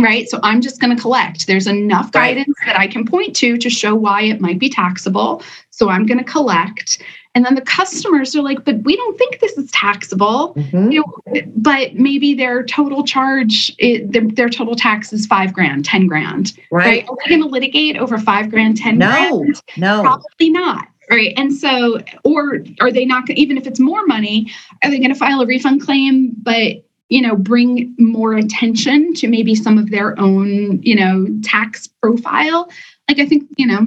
right? 0.00 0.28
So 0.28 0.38
I'm 0.42 0.60
just 0.60 0.80
going 0.80 0.94
to 0.96 1.00
collect. 1.00 1.46
There's 1.46 1.66
enough 1.66 2.12
guidance 2.12 2.56
that 2.64 2.78
I 2.78 2.86
can 2.86 3.04
point 3.04 3.34
to 3.36 3.58
to 3.58 3.68
show 3.68 3.94
why 3.94 4.22
it 4.22 4.40
might 4.40 4.58
be 4.58 4.68
taxable. 4.68 5.42
So 5.70 5.88
I'm 5.88 6.06
going 6.06 6.18
to 6.18 6.24
collect. 6.24 7.02
And 7.38 7.46
then 7.46 7.54
the 7.54 7.60
customers 7.60 8.34
are 8.34 8.42
like, 8.42 8.64
but 8.64 8.82
we 8.82 8.96
don't 8.96 9.16
think 9.16 9.38
this 9.38 9.52
is 9.56 9.70
taxable 9.70 10.54
Mhm. 10.56 10.92
you 10.92 11.04
know, 11.06 11.42
but 11.54 11.94
maybe 11.94 12.34
their 12.34 12.64
total 12.64 13.04
charge, 13.04 13.72
it, 13.78 14.10
their, 14.10 14.22
their 14.26 14.48
total 14.48 14.74
tax 14.74 15.12
is 15.12 15.24
five 15.24 15.52
grand, 15.52 15.84
10 15.84 16.08
grand, 16.08 16.52
right? 16.72 16.84
Right. 16.84 17.08
Are 17.08 17.14
we 17.16 17.28
going 17.28 17.42
to 17.42 17.46
litigate 17.48 17.96
over 17.96 18.18
five 18.18 18.50
grand, 18.50 18.76
10 18.76 18.98
No, 18.98 19.38
grand? 19.38 19.62
no. 19.76 20.02
Probably 20.02 20.50
not. 20.50 20.88
Right. 21.08 21.32
And 21.36 21.54
so, 21.54 22.00
or 22.24 22.64
are 22.80 22.90
they 22.90 23.04
not, 23.04 23.30
even 23.30 23.56
if 23.56 23.68
it's 23.68 23.78
more 23.78 24.04
money, 24.04 24.50
are 24.82 24.90
they 24.90 24.98
going 24.98 25.12
to 25.12 25.14
file 25.14 25.40
a 25.40 25.46
refund 25.46 25.80
claim, 25.82 26.32
but, 26.42 26.84
you 27.08 27.22
know, 27.22 27.36
bring 27.36 27.94
more 28.00 28.32
attention 28.34 29.14
to 29.14 29.28
maybe 29.28 29.54
some 29.54 29.78
of 29.78 29.90
their 29.92 30.18
own, 30.18 30.82
you 30.82 30.96
know, 30.96 31.28
tax 31.44 31.86
profile? 32.02 32.68
Like, 33.08 33.20
I 33.20 33.26
think, 33.26 33.44
you 33.56 33.66
know, 33.68 33.86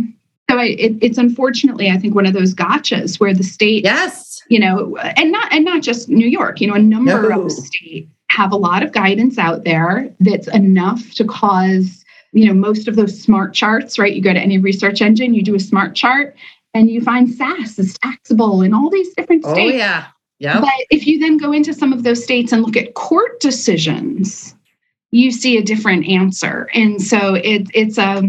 so 0.51 0.58
I, 0.60 0.65
it, 0.65 0.98
it's 1.01 1.17
unfortunately, 1.17 1.89
I 1.89 1.98
think, 1.98 2.13
one 2.13 2.25
of 2.25 2.34
those 2.34 2.53
gotchas 2.53 3.20
where 3.20 3.34
the 3.34 3.43
state 3.43 3.84
Yes. 3.86 4.41
you 4.50 4.60
know 4.60 4.98
and 4.98 5.31
not 5.31 5.51
and 5.53 5.63
not 5.63 5.81
just 5.81 6.10
new 6.10 6.27
york 6.27 6.60
you 6.60 6.67
know 6.67 6.74
a 6.74 6.79
number 6.79 7.29
No. 7.29 7.43
of 7.43 7.51
states 7.51 8.10
have 8.31 8.51
a 8.51 8.58
lot 8.58 8.84
of 8.84 8.91
guidance 8.91 9.38
out 9.38 9.63
there 9.63 10.10
that's 10.20 10.48
enough 10.50 11.12
to 11.15 11.24
cause 11.25 12.03
you 12.34 12.46
know 12.48 12.53
most 12.53 12.88
of 12.88 12.96
those 12.96 13.17
smart 13.22 13.53
charts 13.53 13.98
right 14.00 14.13
you 14.13 14.22
go 14.22 14.34
to 14.34 14.39
any 14.39 14.58
research 14.58 15.01
engine 15.01 15.34
you 15.34 15.43
do 15.43 15.55
a 15.55 15.60
smart 15.60 15.96
chart 15.96 16.36
and 16.74 16.89
you 16.89 17.01
find 17.01 17.29
SaaS 17.29 17.77
is 17.79 17.98
taxable 18.00 18.62
in 18.62 18.74
all 18.74 18.89
these 18.89 19.13
different 19.15 19.43
states. 19.43 19.58
Oh 19.60 19.67
states 19.67 19.77
yeah. 19.77 20.08
Yep. 20.39 20.62
but 20.62 20.86
if 20.89 21.05
you 21.08 21.20
then 21.20 21.38
go 21.38 21.51
into 21.53 21.74
some 21.74 21.93
of 21.93 22.03
those 22.03 22.24
states 22.24 22.51
and 22.51 22.62
look 22.63 22.75
at 22.77 22.93
court 22.96 23.39
decisions 23.39 24.55
you 25.12 25.29
see 25.31 25.58
a 25.58 25.62
different 25.62 26.08
answer. 26.08 26.70
And 26.74 27.01
so 27.01 27.36
it, 27.36 27.67
it's 27.74 27.98
a, 27.98 28.24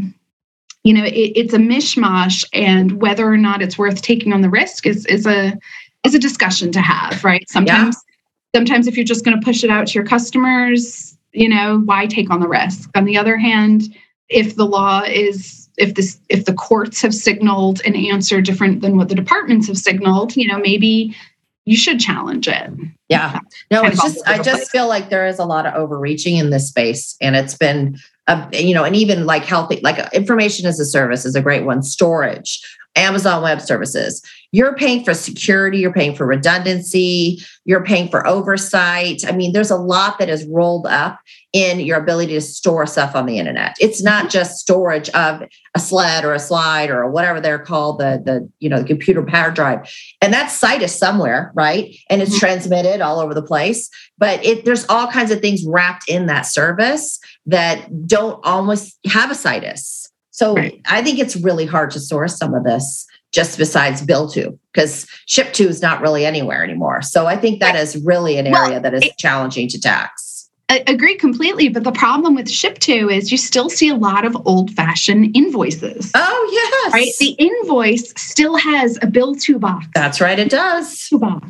you 0.84 0.92
know, 0.92 1.04
it, 1.04 1.32
it's 1.36 1.54
a 1.54 1.58
mishmash, 1.58 2.44
and 2.52 3.00
whether 3.00 3.26
or 3.26 3.36
not 3.36 3.62
it's 3.62 3.78
worth 3.78 4.02
taking 4.02 4.32
on 4.32 4.40
the 4.40 4.50
risk 4.50 4.86
is 4.86 5.06
is 5.06 5.26
a 5.26 5.56
is 6.04 6.14
a 6.14 6.18
discussion 6.18 6.72
to 6.72 6.80
have, 6.80 7.22
right? 7.22 7.48
Sometimes, 7.48 7.96
yeah. 7.96 8.58
sometimes 8.58 8.86
if 8.86 8.96
you're 8.96 9.04
just 9.04 9.24
going 9.24 9.38
to 9.38 9.44
push 9.44 9.62
it 9.62 9.70
out 9.70 9.86
to 9.86 9.94
your 9.94 10.04
customers, 10.04 11.16
you 11.32 11.48
know, 11.48 11.80
why 11.84 12.06
take 12.06 12.30
on 12.30 12.40
the 12.40 12.48
risk? 12.48 12.90
On 12.96 13.04
the 13.04 13.16
other 13.16 13.36
hand, 13.36 13.94
if 14.28 14.56
the 14.56 14.66
law 14.66 15.02
is 15.02 15.68
if 15.78 15.94
this 15.94 16.18
if 16.28 16.44
the 16.44 16.54
courts 16.54 17.00
have 17.00 17.14
signaled 17.14 17.80
an 17.84 17.94
answer 17.94 18.40
different 18.40 18.82
than 18.82 18.96
what 18.96 19.08
the 19.08 19.14
departments 19.14 19.68
have 19.68 19.78
signaled, 19.78 20.36
you 20.36 20.46
know, 20.46 20.58
maybe 20.58 21.16
you 21.64 21.76
should 21.76 22.00
challenge 22.00 22.48
it. 22.48 22.70
Yeah. 23.08 23.40
No, 23.70 23.84
it's 23.84 24.02
just 24.02 24.26
I 24.26 24.42
just 24.42 24.70
feel 24.70 24.88
like 24.88 25.10
there 25.10 25.26
is 25.26 25.38
a 25.38 25.44
lot 25.44 25.66
of 25.66 25.74
overreaching 25.74 26.36
in 26.36 26.50
this 26.50 26.68
space 26.68 27.16
and 27.20 27.36
it's 27.36 27.56
been 27.56 27.98
uh, 28.28 28.48
you 28.52 28.72
know, 28.72 28.84
and 28.84 28.94
even 28.94 29.26
like 29.26 29.44
healthy 29.44 29.80
like 29.82 30.12
information 30.14 30.66
as 30.66 30.78
a 30.78 30.84
service 30.84 31.24
is 31.24 31.34
a 31.34 31.42
great 31.42 31.64
one, 31.64 31.82
storage, 31.82 32.60
Amazon 32.96 33.42
Web 33.42 33.60
Services. 33.60 34.22
You're 34.52 34.76
paying 34.76 35.02
for 35.02 35.14
security, 35.14 35.78
you're 35.78 35.92
paying 35.92 36.14
for 36.14 36.26
redundancy, 36.26 37.42
you're 37.64 37.84
paying 37.84 38.08
for 38.08 38.26
oversight. 38.26 39.22
I 39.26 39.32
mean, 39.32 39.52
there's 39.52 39.70
a 39.70 39.76
lot 39.76 40.18
that 40.18 40.28
is 40.28 40.44
rolled 40.46 40.86
up 40.86 41.18
in 41.54 41.80
your 41.80 41.98
ability 41.98 42.34
to 42.34 42.40
store 42.40 42.86
stuff 42.86 43.14
on 43.14 43.26
the 43.26 43.38
internet. 43.38 43.76
It's 43.80 44.02
not 44.02 44.30
just 44.30 44.58
storage 44.58 45.08
of 45.10 45.42
a 45.74 45.80
sled 45.80 46.24
or 46.24 46.34
a 46.34 46.38
slide 46.38 46.90
or 46.90 47.08
whatever 47.10 47.40
they're 47.40 47.58
called, 47.58 47.98
the 47.98 48.22
the 48.24 48.48
you 48.58 48.68
know 48.68 48.80
the 48.80 48.88
computer 48.88 49.22
power 49.22 49.50
drive, 49.50 49.90
and 50.20 50.32
that 50.34 50.50
site 50.50 50.82
is 50.82 50.94
somewhere, 50.94 51.50
right? 51.54 51.94
And 52.10 52.20
it's 52.20 52.32
mm-hmm. 52.32 52.40
transmitted 52.40 53.00
all 53.00 53.20
over 53.20 53.34
the 53.34 53.42
place. 53.42 53.88
But 54.18 54.44
it 54.44 54.64
there's 54.64 54.86
all 54.88 55.08
kinds 55.08 55.30
of 55.30 55.40
things 55.40 55.64
wrapped 55.66 56.08
in 56.08 56.26
that 56.26 56.46
service 56.46 57.18
that 57.46 58.06
don't 58.06 58.40
almost 58.44 58.98
have 59.06 59.30
a 59.30 59.34
situs. 59.34 60.01
So 60.32 60.56
right. 60.56 60.80
I 60.86 61.02
think 61.02 61.18
it's 61.18 61.36
really 61.36 61.66
hard 61.66 61.90
to 61.92 62.00
source 62.00 62.36
some 62.36 62.54
of 62.54 62.64
this 62.64 63.06
just 63.32 63.56
besides 63.56 64.02
bill 64.02 64.28
to 64.30 64.58
because 64.72 65.06
ship 65.26 65.52
to 65.54 65.68
is 65.68 65.80
not 65.80 66.02
really 66.02 66.26
anywhere 66.26 66.64
anymore. 66.64 67.00
So 67.02 67.26
I 67.26 67.36
think 67.36 67.60
that 67.60 67.76
is 67.76 67.96
really 68.04 68.36
an 68.36 68.46
area 68.46 68.72
well, 68.72 68.80
that 68.80 68.94
is 68.94 69.04
it, 69.04 69.16
challenging 69.18 69.68
to 69.68 69.80
tax. 69.80 70.50
I 70.68 70.82
agree 70.86 71.16
completely. 71.16 71.68
But 71.68 71.84
the 71.84 71.92
problem 71.92 72.34
with 72.34 72.50
ship 72.50 72.78
to 72.80 73.10
is 73.10 73.30
you 73.30 73.36
still 73.36 73.68
see 73.68 73.88
a 73.88 73.94
lot 73.94 74.24
of 74.24 74.34
old 74.46 74.70
fashioned 74.70 75.36
invoices. 75.36 76.10
Oh, 76.14 76.48
yes. 76.50 76.92
Right. 76.94 77.12
The 77.18 77.32
invoice 77.38 78.12
still 78.16 78.56
has 78.56 78.98
a 79.02 79.06
bill 79.06 79.34
to 79.36 79.58
box. 79.58 79.86
That's 79.94 80.20
right. 80.20 80.38
It 80.38 80.50
does. 80.50 81.08
To 81.08 81.18
box. 81.18 81.46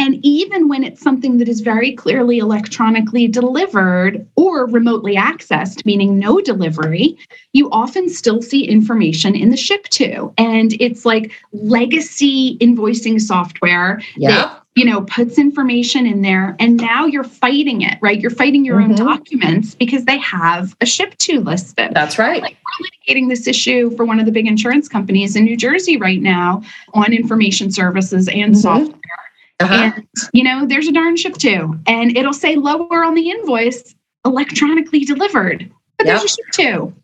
And 0.00 0.18
even 0.24 0.66
when 0.66 0.82
it's 0.82 1.02
something 1.02 1.36
that 1.38 1.48
is 1.48 1.60
very 1.60 1.92
clearly 1.94 2.38
electronically 2.38 3.28
delivered 3.28 4.26
or 4.34 4.66
remotely 4.66 5.14
accessed, 5.14 5.84
meaning 5.84 6.18
no 6.18 6.40
delivery, 6.40 7.18
you 7.52 7.68
often 7.70 8.08
still 8.08 8.40
see 8.40 8.64
information 8.64 9.36
in 9.36 9.50
the 9.50 9.58
ship 9.58 9.84
to. 9.88 10.32
And 10.38 10.72
it's 10.80 11.04
like 11.04 11.32
legacy 11.52 12.56
invoicing 12.62 13.20
software 13.20 14.00
yeah. 14.16 14.30
that 14.30 14.62
you 14.74 14.86
know 14.86 15.02
puts 15.02 15.36
information 15.36 16.06
in 16.06 16.22
there 16.22 16.56
and 16.60 16.76
now 16.76 17.04
you're 17.04 17.24
fighting 17.24 17.82
it 17.82 17.98
right 18.00 18.20
you're 18.20 18.30
fighting 18.30 18.64
your 18.64 18.78
mm-hmm. 18.78 18.92
own 18.92 18.96
documents 18.96 19.74
because 19.74 20.04
they 20.04 20.16
have 20.18 20.76
a 20.80 20.86
ship 20.86 21.18
to 21.18 21.40
listed 21.40 21.90
that's 21.92 22.20
right 22.20 22.40
like 22.40 22.56
we're 22.64 22.86
litigating 22.86 23.28
this 23.28 23.48
issue 23.48 23.90
for 23.96 24.04
one 24.04 24.20
of 24.20 24.26
the 24.26 24.32
big 24.32 24.46
insurance 24.46 24.88
companies 24.88 25.34
in 25.34 25.44
new 25.44 25.56
jersey 25.56 25.96
right 25.96 26.22
now 26.22 26.62
on 26.94 27.12
information 27.12 27.72
services 27.72 28.28
and 28.28 28.54
mm-hmm. 28.54 28.60
software 28.60 29.29
uh-huh. 29.60 29.92
And, 29.94 30.08
you 30.32 30.42
know, 30.42 30.66
there's 30.66 30.88
a 30.88 30.92
darn 30.92 31.16
ship 31.16 31.34
to, 31.34 31.78
and 31.86 32.16
it'll 32.16 32.32
say 32.32 32.56
lower 32.56 33.04
on 33.04 33.14
the 33.14 33.30
invoice, 33.30 33.94
electronically 34.24 35.04
delivered, 35.04 35.70
but 35.98 36.06
yep. 36.06 36.18
there's 36.18 36.24
a 36.24 36.28
ship 36.28 36.46
to. 36.52 36.94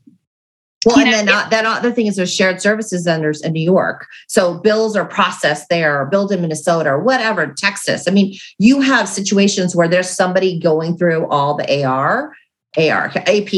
Well, 0.84 0.98
you 0.98 1.02
and 1.02 1.26
know, 1.26 1.32
then 1.32 1.50
that 1.50 1.64
other 1.64 1.90
thing 1.90 2.06
is 2.06 2.14
there's 2.14 2.32
shared 2.32 2.62
services 2.62 3.04
centers 3.04 3.42
in 3.42 3.52
New 3.52 3.62
York. 3.62 4.06
So 4.28 4.58
bills 4.58 4.94
are 4.94 5.04
processed 5.04 5.68
there, 5.68 6.00
or 6.00 6.06
billed 6.06 6.30
in 6.30 6.40
Minnesota, 6.40 6.90
or 6.90 7.00
whatever, 7.00 7.52
Texas. 7.56 8.06
I 8.06 8.12
mean, 8.12 8.36
you 8.58 8.80
have 8.80 9.08
situations 9.08 9.74
where 9.74 9.88
there's 9.88 10.08
somebody 10.08 10.60
going 10.60 10.96
through 10.96 11.26
all 11.26 11.56
the 11.56 11.84
AR 11.84 12.32
AR, 12.76 13.12
AP, 13.14 13.52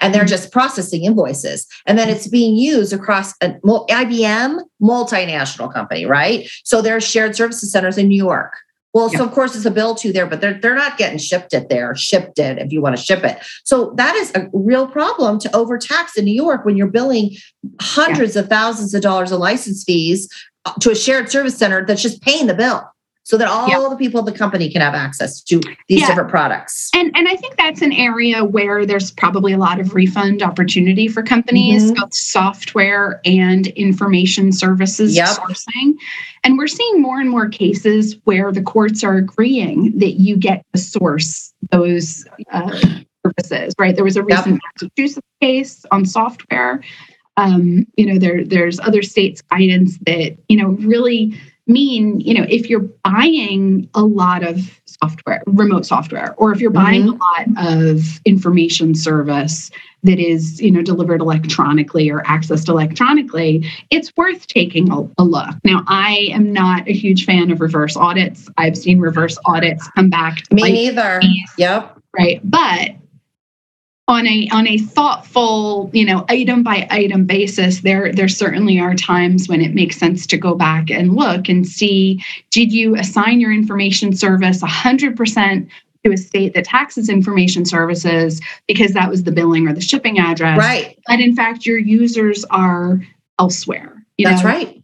and 0.00 0.14
they're 0.14 0.22
mm-hmm. 0.22 0.26
just 0.26 0.52
processing 0.52 1.04
invoices. 1.04 1.66
And 1.86 1.98
then 1.98 2.08
it's 2.08 2.28
being 2.28 2.56
used 2.56 2.92
across 2.92 3.32
a 3.40 3.50
IBM 3.60 4.60
multinational 4.82 5.72
company, 5.72 6.06
right? 6.06 6.48
So 6.64 6.82
there 6.82 6.96
are 6.96 7.00
shared 7.00 7.36
services 7.36 7.72
centers 7.72 7.98
in 7.98 8.08
New 8.08 8.16
York. 8.16 8.54
Well, 8.92 9.08
so 9.08 9.24
of 9.24 9.30
course 9.30 9.54
it's 9.54 9.64
a 9.64 9.70
bill 9.70 9.94
to 9.96 10.12
there, 10.12 10.26
but 10.26 10.40
they're 10.40 10.58
they're 10.58 10.74
not 10.74 10.98
getting 10.98 11.18
shipped 11.18 11.54
it 11.54 11.68
there, 11.68 11.94
shipped 11.94 12.40
it 12.40 12.58
if 12.58 12.72
you 12.72 12.80
want 12.80 12.96
to 12.96 13.02
ship 13.02 13.22
it. 13.22 13.38
So 13.62 13.92
that 13.96 14.16
is 14.16 14.32
a 14.34 14.48
real 14.52 14.88
problem 14.88 15.38
to 15.40 15.56
overtax 15.56 16.16
in 16.16 16.24
New 16.24 16.34
York 16.34 16.64
when 16.64 16.76
you're 16.76 16.88
billing 16.88 17.36
hundreds 17.80 18.34
yeah. 18.34 18.42
of 18.42 18.48
thousands 18.48 18.92
of 18.92 19.02
dollars 19.02 19.30
of 19.30 19.38
license 19.38 19.84
fees 19.84 20.28
uh, 20.64 20.72
to 20.80 20.90
a 20.90 20.96
shared 20.96 21.30
service 21.30 21.56
center 21.56 21.86
that's 21.86 22.02
just 22.02 22.20
paying 22.20 22.48
the 22.48 22.54
bill 22.54 22.82
so 23.30 23.36
that 23.36 23.46
all 23.46 23.68
yeah. 23.68 23.88
the 23.88 23.94
people 23.94 24.18
of 24.18 24.26
the 24.26 24.32
company 24.32 24.68
can 24.68 24.80
have 24.80 24.92
access 24.92 25.40
to 25.40 25.60
these 25.86 26.00
yeah. 26.00 26.08
different 26.08 26.30
products. 26.30 26.90
And 26.92 27.16
and 27.16 27.28
I 27.28 27.36
think 27.36 27.56
that's 27.56 27.80
an 27.80 27.92
area 27.92 28.44
where 28.44 28.84
there's 28.84 29.12
probably 29.12 29.52
a 29.52 29.56
lot 29.56 29.78
of 29.78 29.94
refund 29.94 30.42
opportunity 30.42 31.06
for 31.06 31.22
companies, 31.22 31.84
mm-hmm. 31.84 32.00
both 32.00 32.12
software 32.12 33.20
and 33.24 33.68
information 33.68 34.50
services 34.50 35.14
yep. 35.14 35.28
sourcing. 35.28 35.94
And 36.42 36.58
we're 36.58 36.66
seeing 36.66 37.00
more 37.00 37.20
and 37.20 37.30
more 37.30 37.48
cases 37.48 38.16
where 38.24 38.50
the 38.50 38.62
courts 38.62 39.04
are 39.04 39.14
agreeing 39.14 39.96
that 40.00 40.14
you 40.14 40.36
get 40.36 40.64
to 40.74 40.80
source 40.80 41.54
those 41.70 42.26
uh, 42.50 42.76
services. 43.24 43.74
Right? 43.78 43.94
There 43.94 44.02
was 44.02 44.16
a 44.16 44.24
recent 44.24 44.54
yep. 44.54 44.60
Massachusetts 44.74 45.28
case 45.40 45.86
on 45.92 46.04
software. 46.04 46.82
Um, 47.36 47.86
you 47.96 48.06
know, 48.06 48.18
there 48.18 48.44
there's 48.44 48.80
other 48.80 49.02
states' 49.02 49.40
guidance 49.40 49.98
that 49.98 50.36
you 50.48 50.56
know 50.56 50.70
really 50.84 51.38
mean, 51.70 52.20
you 52.20 52.34
know, 52.34 52.46
if 52.48 52.68
you're 52.68 52.88
buying 53.04 53.88
a 53.94 54.02
lot 54.02 54.42
of 54.42 54.80
software, 54.84 55.42
remote 55.46 55.86
software, 55.86 56.34
or 56.36 56.52
if 56.52 56.60
you're 56.60 56.70
buying 56.70 57.06
mm-hmm. 57.06 57.52
a 57.56 57.64
lot 57.64 57.72
of 57.72 58.20
information 58.24 58.94
service 58.94 59.70
that 60.02 60.18
is, 60.18 60.60
you 60.60 60.70
know, 60.70 60.82
delivered 60.82 61.20
electronically 61.20 62.10
or 62.10 62.22
accessed 62.22 62.68
electronically, 62.68 63.70
it's 63.90 64.12
worth 64.16 64.46
taking 64.46 64.90
a, 64.90 65.08
a 65.18 65.24
look. 65.24 65.54
Now, 65.64 65.84
I 65.86 66.28
am 66.32 66.52
not 66.52 66.88
a 66.88 66.92
huge 66.92 67.24
fan 67.24 67.50
of 67.50 67.60
reverse 67.60 67.96
audits. 67.96 68.48
I've 68.56 68.76
seen 68.76 68.98
reverse 68.98 69.38
audits 69.44 69.88
come 69.88 70.10
back. 70.10 70.38
Me 70.50 70.62
neither. 70.62 71.20
Yep. 71.58 71.98
Right. 72.18 72.40
But 72.44 72.90
on 74.10 74.26
a 74.26 74.48
on 74.50 74.66
a 74.66 74.76
thoughtful 74.76 75.88
you 75.92 76.04
know 76.04 76.24
item 76.28 76.62
by 76.64 76.86
item 76.90 77.24
basis 77.24 77.80
there 77.80 78.12
there 78.12 78.28
certainly 78.28 78.78
are 78.80 78.94
times 78.94 79.48
when 79.48 79.60
it 79.60 79.72
makes 79.72 79.96
sense 79.96 80.26
to 80.26 80.36
go 80.36 80.54
back 80.54 80.90
and 80.90 81.14
look 81.14 81.48
and 81.48 81.66
see 81.66 82.22
did 82.50 82.72
you 82.72 82.96
assign 82.96 83.40
your 83.40 83.52
information 83.52 84.14
service 84.14 84.60
100% 84.62 85.68
to 86.04 86.12
a 86.12 86.16
state 86.16 86.54
that 86.54 86.64
taxes 86.64 87.08
information 87.08 87.64
services 87.64 88.40
because 88.66 88.92
that 88.94 89.08
was 89.08 89.22
the 89.22 89.32
billing 89.32 89.68
or 89.68 89.72
the 89.72 89.80
shipping 89.80 90.18
address? 90.18 90.58
Right. 90.58 90.98
But 91.06 91.20
in 91.20 91.36
fact 91.36 91.64
your 91.64 91.78
users 91.78 92.44
are 92.46 93.00
elsewhere 93.38 94.04
that's 94.18 94.42
know? 94.42 94.48
right. 94.48 94.82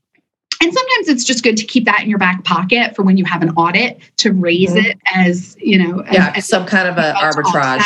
And 0.62 0.73
sometimes 0.73 1.09
it's 1.09 1.25
just 1.25 1.45
good 1.45 1.56
to 1.59 1.64
keep 1.64 1.85
that 1.85 2.02
in 2.02 2.09
your 2.09 2.18
back 2.18 2.45
pocket 2.45 2.97
for 2.97 3.02
when 3.02 3.18
you 3.18 3.25
have 3.26 3.42
an 3.42 3.50
audit 3.50 4.00
to 4.18 4.33
raise 4.33 4.71
mm-hmm. 4.71 4.87
it 4.87 4.99
as 5.14 5.56
you 5.61 5.78
know 5.78 6.02
yeah 6.11 6.33
as, 6.35 6.47
some 6.47 6.64
kind 6.64 6.88
of 6.88 6.97
an 6.97 7.14
arbitrage 7.16 7.83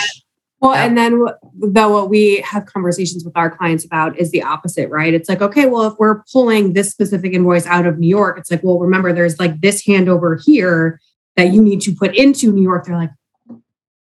well, 0.61 0.75
yeah. 0.75 0.85
and 0.85 0.97
then 0.97 1.25
though 1.55 1.93
what 1.93 2.11
we 2.11 2.37
have 2.41 2.67
conversations 2.67 3.25
with 3.25 3.37
our 3.37 3.51
clients 3.51 3.85
about 3.85 4.19
is 4.19 4.31
the 4.31 4.43
opposite, 4.43 4.91
right? 4.91 5.15
It's 5.15 5.29
like, 5.29 5.41
okay, 5.41 5.67
well, 5.67 5.85
if 5.85 5.95
we're 5.99 6.23
pulling 6.33 6.75
this 6.75 6.91
specific 6.91 7.33
invoice 7.33 7.67
out 7.67 7.87
of 7.87 7.99
New 7.99 8.09
York, 8.09 8.39
it's 8.39 8.51
like, 8.51 8.63
well, 8.63 8.79
remember, 8.79 9.13
there's 9.13 9.39
like 9.39 9.61
this 9.63 9.83
handover 9.87 10.43
here 10.45 11.01
that 11.37 11.53
you 11.53 11.63
need 11.63 11.81
to 11.83 11.95
put 11.95 12.15
into 12.15 12.53
New 12.53 12.63
York. 12.63 12.85
They're 12.85 12.97
like, 12.97 13.11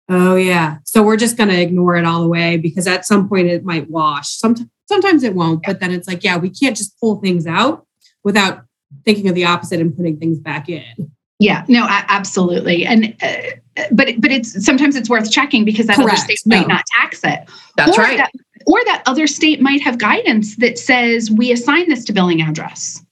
oh 0.08 0.34
yeah, 0.34 0.78
so 0.84 1.04
we're 1.04 1.16
just 1.16 1.36
going 1.36 1.50
to 1.50 1.60
ignore 1.60 1.94
it 1.94 2.04
all 2.04 2.20
the 2.20 2.28
way 2.28 2.56
because 2.56 2.88
at 2.88 3.06
some 3.06 3.28
point 3.28 3.46
it 3.46 3.64
might 3.64 3.88
wash. 3.88 4.30
Sometimes, 4.30 4.68
sometimes 4.86 5.22
it 5.22 5.36
won't, 5.36 5.62
but 5.64 5.78
then 5.78 5.92
it's 5.92 6.08
like, 6.08 6.24
yeah, 6.24 6.36
we 6.36 6.50
can't 6.50 6.76
just 6.76 6.98
pull 6.98 7.20
things 7.20 7.46
out 7.46 7.86
without 8.24 8.64
thinking 9.04 9.28
of 9.28 9.36
the 9.36 9.44
opposite 9.44 9.80
and 9.80 9.96
putting 9.96 10.18
things 10.18 10.40
back 10.40 10.68
in. 10.68 11.12
Yeah, 11.40 11.64
no, 11.68 11.86
absolutely. 11.88 12.84
And 12.84 13.16
uh, 13.22 13.84
but 13.90 14.20
but 14.20 14.30
it's 14.30 14.62
sometimes 14.62 14.94
it's 14.94 15.08
worth 15.08 15.30
checking 15.30 15.64
because 15.64 15.86
that 15.86 15.96
Correct. 15.96 16.12
other 16.12 16.18
state 16.18 16.40
might 16.44 16.68
no. 16.68 16.74
not 16.74 16.84
tax 17.00 17.24
it. 17.24 17.48
That's 17.76 17.96
or 17.96 18.02
right. 18.02 18.18
That, 18.18 18.30
or 18.66 18.84
that 18.84 19.02
other 19.06 19.26
state 19.26 19.62
might 19.62 19.80
have 19.80 19.96
guidance 19.96 20.56
that 20.56 20.78
says 20.78 21.30
we 21.30 21.50
assign 21.50 21.88
this 21.88 22.04
to 22.04 22.12
billing 22.12 22.42
address. 22.42 23.02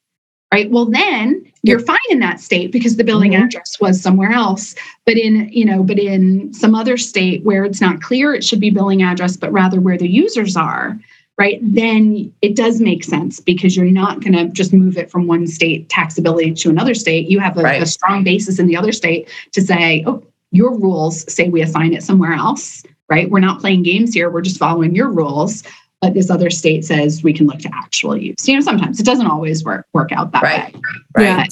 Right. 0.52 0.70
Well, 0.70 0.86
then 0.86 1.50
you're 1.62 1.80
fine 1.80 1.98
in 2.10 2.20
that 2.20 2.40
state 2.40 2.70
because 2.70 2.96
the 2.96 3.04
billing 3.04 3.32
mm-hmm. 3.32 3.44
address 3.44 3.78
was 3.80 4.00
somewhere 4.00 4.30
else. 4.30 4.74
But 5.04 5.18
in, 5.18 5.50
you 5.50 5.64
know, 5.64 5.82
but 5.82 5.98
in 5.98 6.52
some 6.54 6.74
other 6.74 6.96
state 6.96 7.44
where 7.44 7.64
it's 7.64 7.80
not 7.82 8.00
clear 8.00 8.34
it 8.34 8.44
should 8.44 8.60
be 8.60 8.70
billing 8.70 9.02
address, 9.02 9.36
but 9.36 9.52
rather 9.52 9.80
where 9.80 9.98
the 9.98 10.08
users 10.08 10.56
are, 10.56 10.98
right, 11.38 11.58
then 11.62 12.32
it 12.42 12.56
does 12.56 12.80
make 12.80 13.04
sense 13.04 13.40
because 13.40 13.76
you're 13.76 13.86
not 13.86 14.20
going 14.20 14.32
to 14.32 14.48
just 14.48 14.72
move 14.72 14.96
it 14.98 15.10
from 15.10 15.26
one 15.26 15.46
state 15.46 15.88
taxability 15.88 16.58
to 16.60 16.70
another 16.70 16.94
state. 16.94 17.28
You 17.28 17.38
have 17.40 17.56
a, 17.56 17.62
right. 17.62 17.82
a 17.82 17.86
strong 17.86 18.24
basis 18.24 18.58
in 18.58 18.66
the 18.66 18.76
other 18.76 18.92
state 18.92 19.28
to 19.52 19.60
say, 19.62 20.02
oh, 20.06 20.22
your 20.50 20.76
rules 20.78 21.30
say 21.32 21.48
we 21.48 21.62
assign 21.62 21.92
it 21.94 22.02
somewhere 22.02 22.32
else. 22.32 22.82
right? 23.08 23.30
We're 23.30 23.40
not 23.40 23.60
playing 23.60 23.82
games 23.84 24.12
here. 24.14 24.30
We're 24.30 24.40
just 24.42 24.58
following 24.58 24.94
your 24.94 25.08
rules. 25.10 25.62
But 26.00 26.14
this 26.14 26.30
other 26.30 26.48
state 26.50 26.84
says 26.84 27.22
we 27.24 27.32
can 27.32 27.46
look 27.46 27.58
to 27.60 27.70
actual 27.74 28.16
use. 28.16 28.46
You 28.48 28.54
know, 28.54 28.60
sometimes 28.60 29.00
it 29.00 29.06
doesn't 29.06 29.26
always 29.26 29.64
work 29.64 29.84
work 29.92 30.12
out 30.12 30.30
that 30.32 30.42
Right. 30.42 30.72
way. 30.74 30.80
Right. 31.16 31.24
Yeah. 31.24 31.44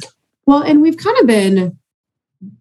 Well, 0.47 0.62
and 0.62 0.81
we've 0.81 0.97
kind 0.97 1.19
of 1.19 1.26
been 1.26 1.76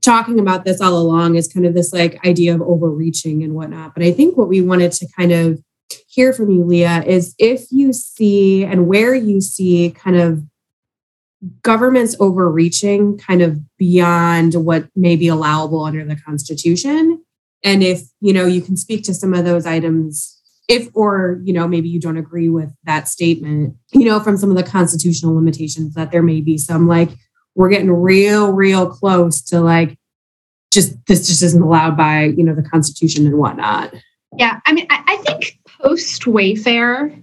talking 0.01 0.39
about 0.39 0.65
this 0.65 0.82
all 0.82 0.98
along 0.98 1.36
is 1.36 1.48
kind 1.48 1.65
of 1.65 1.74
this 1.75 1.94
like 1.94 2.25
idea 2.25 2.55
of 2.55 2.62
overreaching 2.62 3.44
and 3.44 3.53
whatnot. 3.53 3.94
But 3.94 4.03
I 4.03 4.12
think 4.12 4.36
what 4.36 4.48
we 4.48 4.62
wanted 4.62 4.94
to 4.94 5.08
kind 5.15 5.32
of 5.32 5.62
hear 6.08 6.34
from 6.34 6.50
you, 6.50 6.63
Leah, 6.63 7.04
is 7.06 7.36
if 7.38 7.72
you 7.72 7.94
see 7.94 8.63
and 8.63 8.88
where 8.88 9.13
you 9.13 9.42
see 9.42 9.92
kind 9.92 10.15
of 10.15 10.44
governments 11.62 12.15
overreaching 12.20 13.18
kind 13.18 13.42
of 13.42 13.60
beyond 13.77 14.56
what 14.56 14.88
may 14.96 15.15
be 15.15 15.27
allowable 15.27 15.84
under 15.84 16.04
the 16.04 16.15
Constitution. 16.15 17.24
And 17.63 17.84
if, 17.84 18.01
you 18.22 18.34
know, 18.34 18.46
you 18.46 18.62
can 18.62 18.77
speak 18.77 19.04
to 19.04 19.13
some 19.13 19.34
of 19.34 19.46
those 19.46 19.65
items, 19.65 20.42
if 20.68 20.89
or, 20.94 21.42
you 21.44 21.54
know, 21.54 21.68
maybe 21.68 21.89
you 21.89 22.00
don't 22.00 22.18
agree 22.18 22.50
with 22.50 22.74
that 22.86 23.08
statement, 23.08 23.75
you 23.92 24.06
know, 24.06 24.20
from 24.20 24.38
some 24.38 24.50
of 24.50 24.56
the 24.56 24.63
constitutional 24.63 25.36
limitations 25.36 25.94
that 25.96 26.12
there 26.12 26.24
may 26.24 26.42
be 26.42 26.58
some 26.58 26.88
like 26.88 27.10
we're 27.56 27.70
getting 27.70 27.92
real, 27.92 28.51
real 28.51 28.89
close 28.89 29.42
to 29.44 29.62
like 29.62 29.98
just 30.72 30.94
this 31.06 31.27
just 31.27 31.44
isn't 31.44 31.62
allowed 31.62 31.96
by, 31.96 32.25
you 32.25 32.44
know, 32.44 32.56
the 32.56 32.63
Constitution 32.63 33.25
and 33.25 33.38
whatnot. 33.38 33.94
Yeah, 34.38 34.60
I 34.65 34.74
mean, 34.74 34.88
I, 34.89 35.04
I 35.08 35.18
think 35.18 35.60
post 35.82 36.24
Wayfair, 36.24 37.22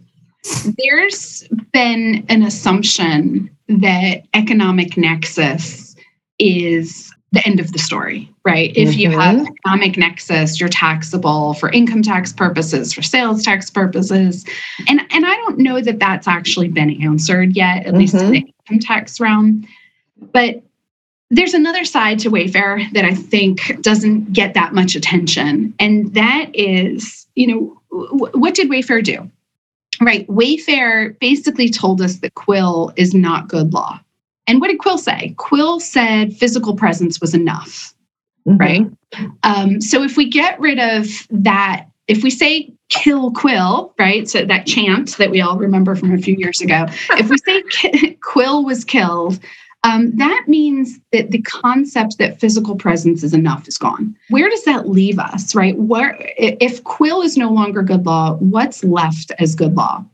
there's 0.79 1.47
been 1.73 2.25
an 2.29 2.43
assumption 2.43 3.51
that 3.69 4.23
economic 4.35 4.97
nexus 4.97 5.95
is 6.39 7.13
the 7.31 7.47
end 7.47 7.61
of 7.61 7.73
the 7.73 7.79
story, 7.79 8.29
right? 8.45 8.77
If 8.77 8.99
you 8.99 9.11
have 9.11 9.37
Mhm. 9.37 9.49
economic 9.49 9.97
nexus, 9.97 10.61
you're 10.61 10.69
taxable 10.69 11.55
for 11.55 11.71
income 11.71 12.03
tax 12.03 12.31
purposes, 12.33 12.93
for 12.93 13.01
sales 13.01 13.43
tax 13.43 13.71
purposes, 13.71 14.45
and 14.87 15.01
and 15.11 15.25
I 15.25 15.35
don't 15.37 15.59
know 15.59 15.81
that 15.81 15.99
that's 15.99 16.29
actually 16.29 16.69
been 16.69 17.03
answered 17.03 17.57
yet, 17.57 17.87
at 17.87 17.95
least 17.95 18.15
in 18.15 18.31
the 18.31 18.39
income 18.69 18.81
tax 18.81 19.19
realm. 19.19 19.67
But 20.33 20.63
there's 21.31 21.55
another 21.55 21.85
side 21.87 22.19
to 22.19 22.31
Wayfair 22.31 22.93
that 22.93 23.07
I 23.07 23.15
think 23.15 23.81
doesn't 23.81 24.35
get 24.35 24.53
that 24.53 24.75
much 24.75 24.95
attention. 24.95 25.73
And 25.79 26.13
that 26.13 26.51
is, 26.53 27.22
you 27.35 27.47
know, 27.47 27.81
w- 27.91 28.39
what 28.39 28.55
did 28.55 28.69
Wayfair 28.69 29.03
do? 29.03 29.31
Right. 30.01 30.27
Wayfair 30.27 31.19
basically 31.21 31.69
told 31.69 32.01
us 32.01 32.17
that 32.19 32.35
Quill 32.35 32.93
is 32.97 33.15
not 33.15 33.49
good 33.49 33.73
law. 33.73 34.01
And 34.47 34.61
what 34.61 34.69
did 34.69 34.79
Quill 34.79 34.99
say? 34.99 35.35
Quill 35.37 35.79
said 35.81 36.35
physical 36.37 36.75
presence 36.75 37.21
was 37.21 37.35
enough. 37.35 37.95
Mhm. 38.47 38.59
Right. 38.59 38.87
Um, 39.45 39.81
so 39.81 40.03
if 40.03 40.17
we 40.17 40.29
get 40.29 40.59
rid 40.59 40.79
of 40.81 41.07
that, 41.31 41.87
if 42.09 42.25
we 42.25 42.31
say 42.31 42.73
kill 42.89 43.31
Quill, 43.33 43.95
right? 43.99 44.29
So 44.29 44.45
that 44.45 44.67
chant 44.67 45.17
that 45.19 45.31
we 45.31 45.41
all 45.41 45.57
remember 45.57 45.95
from 45.95 46.13
a 46.13 46.19
few 46.19 46.35
years 46.35 46.61
ago, 46.61 46.87
if 47.11 47.31
we 47.31 47.39
say 47.39 48.17
Quill 48.23 48.65
was 48.65 48.85
killed, 48.85 49.39
um, 49.85 50.17
that 50.17 50.45
means 50.47 50.99
that 51.11 51.31
the 51.31 51.43
concept 51.43 52.19
that 52.19 52.39
physical 52.39 52.77
presence 52.77 53.25
is 53.25 53.35
enough 53.35 53.67
is 53.67 53.79
gone. 53.79 54.17
Where 54.29 54.49
does 54.49 54.65
that 54.65 54.89
leave 54.89 55.19
us, 55.19 55.55
right? 55.55 55.77
Where 55.77 56.17
if 56.39 56.85
Quill 56.85 57.23
is 57.23 57.37
no 57.37 57.51
longer 57.51 57.83
good 57.83 58.07
law, 58.07 58.35
what's 58.37 58.85
left 58.85 59.33
as 59.39 59.55
good 59.55 59.75
law? 59.75 60.05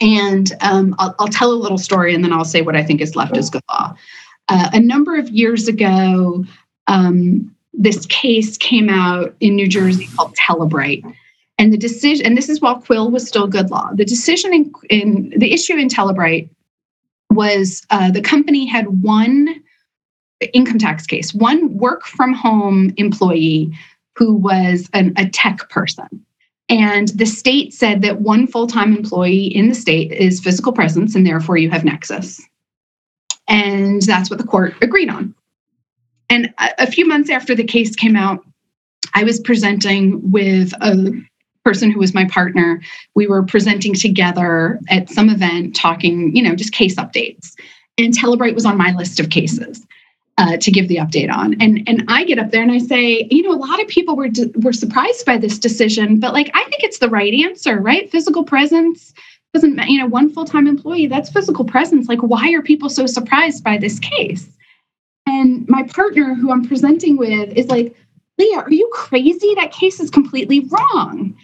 And 0.00 0.52
um, 0.60 0.94
I'll, 0.98 1.14
I'll 1.18 1.28
tell 1.28 1.52
a 1.52 1.54
little 1.54 1.78
story, 1.78 2.14
and 2.14 2.22
then 2.22 2.32
I'll 2.32 2.44
say 2.44 2.62
what 2.62 2.76
I 2.76 2.84
think 2.84 3.00
is 3.00 3.16
left 3.16 3.36
as 3.36 3.50
good 3.50 3.62
law. 3.68 3.94
Uh, 4.48 4.70
a 4.72 4.80
number 4.80 5.16
of 5.16 5.28
years 5.30 5.66
ago, 5.66 6.44
um, 6.86 7.52
this 7.72 8.06
case 8.06 8.56
came 8.56 8.88
out 8.88 9.34
in 9.40 9.56
New 9.56 9.68
Jersey 9.68 10.08
called 10.16 10.34
Telebright. 10.36 11.04
And 11.58 11.72
the 11.72 11.78
decision, 11.78 12.26
and 12.26 12.36
this 12.36 12.48
is 12.48 12.60
while 12.60 12.80
Quill 12.80 13.10
was 13.10 13.26
still 13.26 13.46
good 13.46 13.70
law, 13.70 13.90
the 13.94 14.04
decision 14.04 14.52
in, 14.52 14.72
in 14.90 15.34
the 15.36 15.52
issue 15.52 15.74
in 15.74 15.88
Telebright 15.88 16.48
was 17.30 17.84
uh, 17.90 18.10
the 18.10 18.20
company 18.20 18.66
had 18.66 19.02
one 19.02 19.62
income 20.52 20.78
tax 20.78 21.06
case, 21.06 21.34
one 21.34 21.76
work 21.76 22.04
from 22.04 22.32
home 22.34 22.92
employee 22.96 23.76
who 24.16 24.34
was 24.34 24.88
an, 24.92 25.12
a 25.16 25.28
tech 25.28 25.68
person. 25.68 26.08
And 26.68 27.08
the 27.08 27.26
state 27.26 27.72
said 27.72 28.02
that 28.02 28.20
one 28.20 28.46
full 28.46 28.66
time 28.66 28.96
employee 28.96 29.46
in 29.46 29.68
the 29.68 29.74
state 29.74 30.12
is 30.12 30.40
physical 30.40 30.72
presence, 30.72 31.14
and 31.14 31.26
therefore 31.26 31.56
you 31.56 31.70
have 31.70 31.84
nexus. 31.84 32.40
And 33.48 34.02
that's 34.02 34.30
what 34.30 34.38
the 34.38 34.46
court 34.46 34.74
agreed 34.82 35.08
on. 35.08 35.34
And 36.28 36.52
a, 36.58 36.70
a 36.78 36.86
few 36.90 37.06
months 37.06 37.30
after 37.30 37.54
the 37.54 37.64
case 37.64 37.94
came 37.94 38.16
out, 38.16 38.44
I 39.14 39.22
was 39.22 39.38
presenting 39.38 40.30
with 40.32 40.72
a 40.80 41.12
person 41.66 41.90
who 41.90 41.98
was 41.98 42.14
my 42.14 42.24
partner. 42.26 42.80
We 43.16 43.26
were 43.26 43.42
presenting 43.42 43.92
together 43.92 44.78
at 44.88 45.10
some 45.10 45.28
event, 45.28 45.74
talking, 45.74 46.34
you 46.36 46.40
know, 46.40 46.54
just 46.54 46.72
case 46.72 46.94
updates. 46.94 47.54
And 47.98 48.14
Telebright 48.14 48.54
was 48.54 48.64
on 48.64 48.76
my 48.76 48.92
list 48.92 49.18
of 49.18 49.30
cases 49.30 49.84
uh, 50.38 50.58
to 50.58 50.70
give 50.70 50.86
the 50.86 50.98
update 50.98 51.32
on. 51.32 51.60
And 51.60 51.82
and 51.88 52.04
I 52.06 52.22
get 52.22 52.38
up 52.38 52.52
there 52.52 52.62
and 52.62 52.70
I 52.70 52.78
say, 52.78 53.26
you 53.32 53.42
know, 53.42 53.50
a 53.52 53.58
lot 53.58 53.82
of 53.82 53.88
people 53.88 54.14
were 54.14 54.28
were 54.62 54.72
surprised 54.72 55.26
by 55.26 55.38
this 55.38 55.58
decision, 55.58 56.20
but 56.20 56.32
like 56.32 56.52
I 56.54 56.62
think 56.64 56.84
it's 56.84 56.98
the 56.98 57.08
right 57.08 57.34
answer, 57.34 57.80
right? 57.80 58.08
Physical 58.12 58.44
presence 58.44 59.12
doesn't, 59.52 59.76
you 59.88 59.98
know, 59.98 60.06
one 60.06 60.30
full 60.32 60.44
time 60.44 60.68
employee 60.68 61.08
that's 61.08 61.30
physical 61.30 61.64
presence. 61.64 62.08
Like, 62.08 62.20
why 62.20 62.52
are 62.52 62.62
people 62.62 62.90
so 62.90 63.06
surprised 63.06 63.64
by 63.64 63.76
this 63.76 63.98
case? 63.98 64.48
And 65.26 65.68
my 65.68 65.82
partner, 65.82 66.36
who 66.36 66.52
I'm 66.52 66.68
presenting 66.68 67.16
with, 67.16 67.52
is 67.56 67.66
like, 67.66 67.96
Leah, 68.38 68.58
are 68.58 68.70
you 68.70 68.88
crazy? 68.92 69.52
That 69.56 69.72
case 69.72 69.98
is 69.98 70.10
completely 70.10 70.60
wrong. 70.60 71.34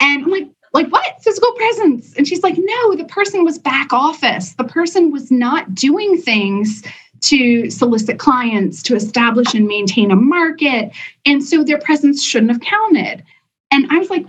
And 0.00 0.24
I'm 0.24 0.30
like, 0.30 0.48
like 0.72 0.88
what? 0.88 1.22
Physical 1.22 1.52
presence. 1.52 2.14
And 2.14 2.26
she's 2.26 2.42
like, 2.42 2.56
no, 2.58 2.94
the 2.96 3.04
person 3.04 3.44
was 3.44 3.58
back 3.58 3.92
office. 3.92 4.54
The 4.54 4.64
person 4.64 5.10
was 5.10 5.30
not 5.30 5.74
doing 5.74 6.20
things 6.20 6.82
to 7.22 7.70
solicit 7.70 8.18
clients, 8.18 8.82
to 8.82 8.94
establish 8.94 9.54
and 9.54 9.66
maintain 9.66 10.10
a 10.10 10.16
market. 10.16 10.92
And 11.24 11.42
so 11.42 11.64
their 11.64 11.78
presence 11.78 12.22
shouldn't 12.22 12.52
have 12.52 12.60
counted. 12.60 13.24
And 13.70 13.86
I 13.90 13.98
was 13.98 14.10
like, 14.10 14.26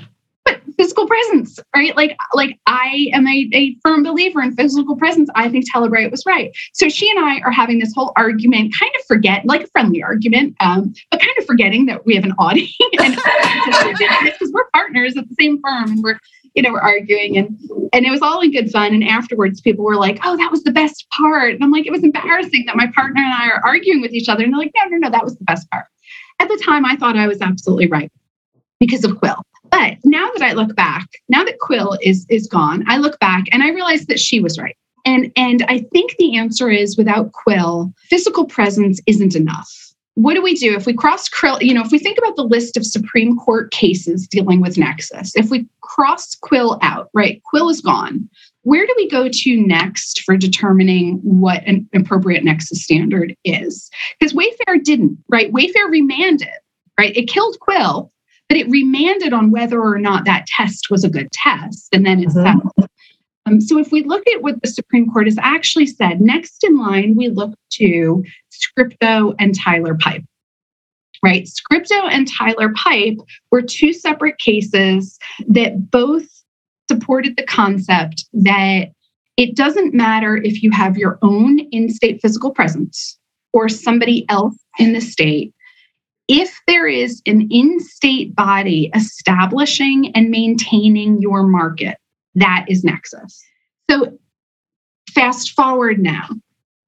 physical 0.77 1.07
presence, 1.07 1.59
right? 1.75 1.95
Like, 1.95 2.17
like 2.33 2.59
I 2.67 3.09
am 3.13 3.27
a, 3.27 3.49
a 3.53 3.75
firm 3.83 4.03
believer 4.03 4.41
in 4.41 4.55
physical 4.55 4.95
presence. 4.95 5.29
I 5.35 5.49
think 5.49 5.69
Telebright 5.69 6.11
was 6.11 6.25
right. 6.25 6.55
So 6.73 6.89
she 6.89 7.09
and 7.09 7.23
I 7.23 7.39
are 7.41 7.51
having 7.51 7.79
this 7.79 7.93
whole 7.93 8.11
argument, 8.15 8.73
kind 8.77 8.91
of 8.99 9.05
forget, 9.05 9.45
like 9.45 9.63
a 9.63 9.67
friendly 9.67 10.03
argument, 10.03 10.55
um, 10.59 10.93
but 11.11 11.19
kind 11.19 11.33
of 11.37 11.45
forgetting 11.45 11.85
that 11.87 12.05
we 12.05 12.15
have 12.15 12.23
an 12.23 12.33
audience 12.39 12.73
because 12.79 14.51
we're 14.53 14.69
partners 14.73 15.17
at 15.17 15.27
the 15.27 15.35
same 15.39 15.59
firm 15.61 15.91
and 15.91 16.03
we're, 16.03 16.19
you 16.53 16.61
know, 16.61 16.71
we're 16.71 16.79
arguing 16.79 17.37
and 17.37 17.59
and 17.93 18.05
it 18.05 18.11
was 18.11 18.21
all 18.21 18.41
in 18.41 18.51
good 18.51 18.69
fun. 18.71 18.93
And 18.93 19.03
afterwards, 19.03 19.61
people 19.61 19.85
were 19.85 19.95
like, 19.95 20.19
"Oh, 20.23 20.35
that 20.37 20.51
was 20.51 20.63
the 20.63 20.71
best 20.71 21.05
part." 21.09 21.53
And 21.53 21.63
I'm 21.63 21.71
like, 21.71 21.85
"It 21.85 21.91
was 21.91 22.03
embarrassing 22.03 22.65
that 22.65 22.75
my 22.75 22.87
partner 22.93 23.21
and 23.21 23.33
I 23.33 23.49
are 23.49 23.65
arguing 23.65 24.01
with 24.01 24.11
each 24.11 24.27
other." 24.27 24.43
And 24.43 24.53
they're 24.53 24.59
like, 24.59 24.73
"No, 24.75 24.89
no, 24.89 24.97
no, 24.97 25.09
that 25.09 25.23
was 25.23 25.37
the 25.37 25.45
best 25.45 25.69
part." 25.71 25.85
At 26.39 26.49
the 26.49 26.61
time, 26.65 26.85
I 26.85 26.97
thought 26.97 27.17
I 27.17 27.27
was 27.27 27.41
absolutely 27.41 27.87
right 27.87 28.11
because 28.79 29.05
of 29.05 29.17
Quill. 29.17 29.37
But 29.75 29.97
now 30.05 30.31
that 30.31 30.41
I 30.41 30.53
look 30.53 30.73
back, 30.73 31.05
now 31.27 31.43
that 31.43 31.59
Quill 31.59 31.97
is 32.01 32.25
is 32.29 32.47
gone, 32.47 32.85
I 32.87 32.97
look 32.97 33.19
back 33.19 33.43
and 33.51 33.61
I 33.61 33.71
realize 33.71 34.05
that 34.05 34.21
she 34.21 34.39
was 34.39 34.57
right. 34.57 34.77
And 35.05 35.33
and 35.35 35.65
I 35.67 35.79
think 35.91 36.15
the 36.15 36.37
answer 36.37 36.69
is 36.69 36.95
without 36.95 37.33
Quill, 37.33 37.93
physical 38.09 38.45
presence 38.45 39.01
isn't 39.05 39.35
enough. 39.35 39.69
What 40.13 40.35
do 40.35 40.41
we 40.41 40.55
do 40.55 40.75
if 40.75 40.85
we 40.85 40.93
cross 40.93 41.27
Quill? 41.27 41.61
You 41.61 41.73
know, 41.73 41.83
if 41.83 41.91
we 41.91 41.99
think 41.99 42.17
about 42.17 42.37
the 42.37 42.45
list 42.45 42.77
of 42.77 42.85
Supreme 42.85 43.35
Court 43.35 43.69
cases 43.71 44.27
dealing 44.27 44.61
with 44.61 44.77
Nexus, 44.77 45.35
if 45.35 45.49
we 45.49 45.67
cross 45.81 46.35
Quill 46.35 46.79
out, 46.81 47.09
right? 47.13 47.43
Quill 47.43 47.67
is 47.67 47.81
gone. 47.81 48.29
Where 48.61 48.87
do 48.87 48.93
we 48.95 49.09
go 49.09 49.27
to 49.27 49.57
next 49.57 50.21
for 50.21 50.37
determining 50.37 51.17
what 51.17 51.63
an 51.65 51.87
appropriate 51.93 52.45
Nexus 52.45 52.81
standard 52.81 53.35
is? 53.43 53.91
Because 54.17 54.33
Wayfair 54.33 54.81
didn't, 54.81 55.17
right? 55.27 55.51
Wayfair 55.51 55.89
remanded, 55.89 56.47
right? 56.97 57.15
It 57.15 57.27
killed 57.27 57.59
Quill, 57.59 58.13
but 58.49 58.57
it 58.57 58.69
remanded 58.69 59.33
on 59.33 59.51
whether 59.51 59.81
or 59.81 59.99
not 59.99 60.25
that 60.25 60.45
test 60.47 60.89
was 60.89 61.03
a 61.03 61.09
good 61.09 61.31
test, 61.31 61.89
and 61.93 62.05
then 62.05 62.21
it 62.21 62.29
Mhm. 62.29 62.43
settled. 62.43 62.89
Um, 63.45 63.61
so 63.61 63.77
if 63.77 63.91
we 63.91 64.03
look 64.03 64.23
at 64.27 64.41
what 64.41 64.61
the 64.61 64.67
Supreme 64.67 65.09
Court 65.09 65.27
has 65.27 65.37
actually 65.39 65.85
said, 65.87 66.19
next 66.19 66.63
in 66.63 66.77
line, 66.77 67.15
we 67.15 67.29
look 67.29 67.53
to 67.73 68.23
Scripto 68.51 69.35
and 69.39 69.55
Tyler 69.55 69.95
Pipe. 69.95 70.23
Right? 71.23 71.47
Scripto 71.47 72.07
and 72.11 72.27
Tyler 72.27 72.71
Pipe 72.75 73.17
were 73.51 73.61
two 73.61 73.93
separate 73.93 74.37
cases 74.37 75.17
that 75.47 75.89
both 75.89 76.27
supported 76.89 77.35
the 77.35 77.43
concept 77.43 78.25
that 78.33 78.91
it 79.37 79.55
doesn't 79.55 79.93
matter 79.93 80.37
if 80.37 80.61
you 80.61 80.69
have 80.71 80.97
your 80.97 81.17
own 81.21 81.59
in 81.71 81.89
state 81.89 82.21
physical 82.21 82.51
presence 82.51 83.17
or 83.53 83.69
somebody 83.69 84.25
else 84.29 84.55
in 84.77 84.93
the 84.93 85.01
state. 85.01 85.53
If 86.27 86.59
there 86.67 86.87
is 86.87 87.21
an 87.25 87.47
in 87.51 87.79
state 87.79 88.35
body 88.35 88.89
establishing 88.95 90.11
and 90.15 90.29
maintaining 90.29 91.21
your 91.21 91.43
market, 91.43 91.97
that 92.35 92.65
is 92.67 92.83
Nexus. 92.83 93.43
So 93.89 94.17
fast 95.11 95.51
forward 95.51 95.99
now, 95.99 96.27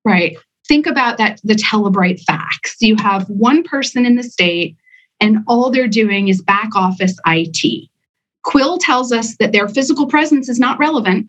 right? 0.04 0.38
Think 0.67 0.88
about 0.88 1.17
that 1.17 1.39
the 1.43 1.54
Telebright 1.54 2.19
facts. 2.21 2.76
You 2.80 2.95
have 2.97 3.30
one 3.30 3.63
person 3.63 4.06
in 4.06 4.15
the 4.15 4.23
state 4.23 4.76
and 5.19 5.39
all 5.47 5.69
they're 5.71 5.88
doing 5.88 6.28
is 6.28 6.41
back 6.41 6.76
office 6.76 7.15
IT. 7.26 7.89
Quill 8.43 8.78
tells 8.78 9.12
us 9.12 9.36
that 9.38 9.52
their 9.52 9.67
physical 9.67 10.08
presence 10.08 10.50
is 10.50 10.60
not 10.60 10.80
relevant. 10.80 11.28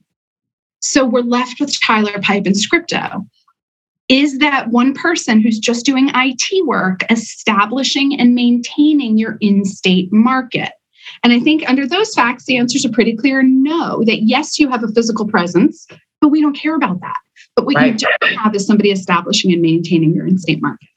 So 0.80 1.04
we're 1.04 1.20
left 1.20 1.60
with 1.60 1.78
Tyler 1.80 2.20
Pipe 2.20 2.46
and 2.46 2.54
Scripto. 2.54 3.26
Is 4.08 4.38
that 4.38 4.68
one 4.68 4.94
person 4.94 5.40
who's 5.40 5.58
just 5.58 5.84
doing 5.84 6.10
IT 6.14 6.66
work 6.66 7.00
establishing 7.10 8.18
and 8.18 8.34
maintaining 8.34 9.18
your 9.18 9.36
in 9.40 9.66
state 9.66 10.10
market? 10.10 10.72
And 11.22 11.32
I 11.32 11.40
think 11.40 11.68
under 11.68 11.86
those 11.86 12.14
facts, 12.14 12.44
the 12.44 12.56
answers 12.56 12.86
are 12.86 12.90
pretty 12.90 13.16
clear 13.16 13.42
no, 13.42 14.02
that 14.04 14.22
yes, 14.22 14.58
you 14.58 14.70
have 14.70 14.82
a 14.82 14.88
physical 14.88 15.26
presence, 15.26 15.86
but 16.20 16.28
we 16.28 16.40
don't 16.40 16.56
care 16.56 16.74
about 16.74 17.00
that. 17.00 17.18
But 17.54 17.66
what 17.66 17.76
right. 17.76 18.00
you 18.00 18.08
don't 18.20 18.34
have 18.34 18.54
is 18.54 18.66
somebody 18.66 18.90
establishing 18.90 19.52
and 19.52 19.60
maintaining 19.60 20.14
your 20.14 20.26
in 20.26 20.38
state 20.38 20.62
market. 20.62 20.88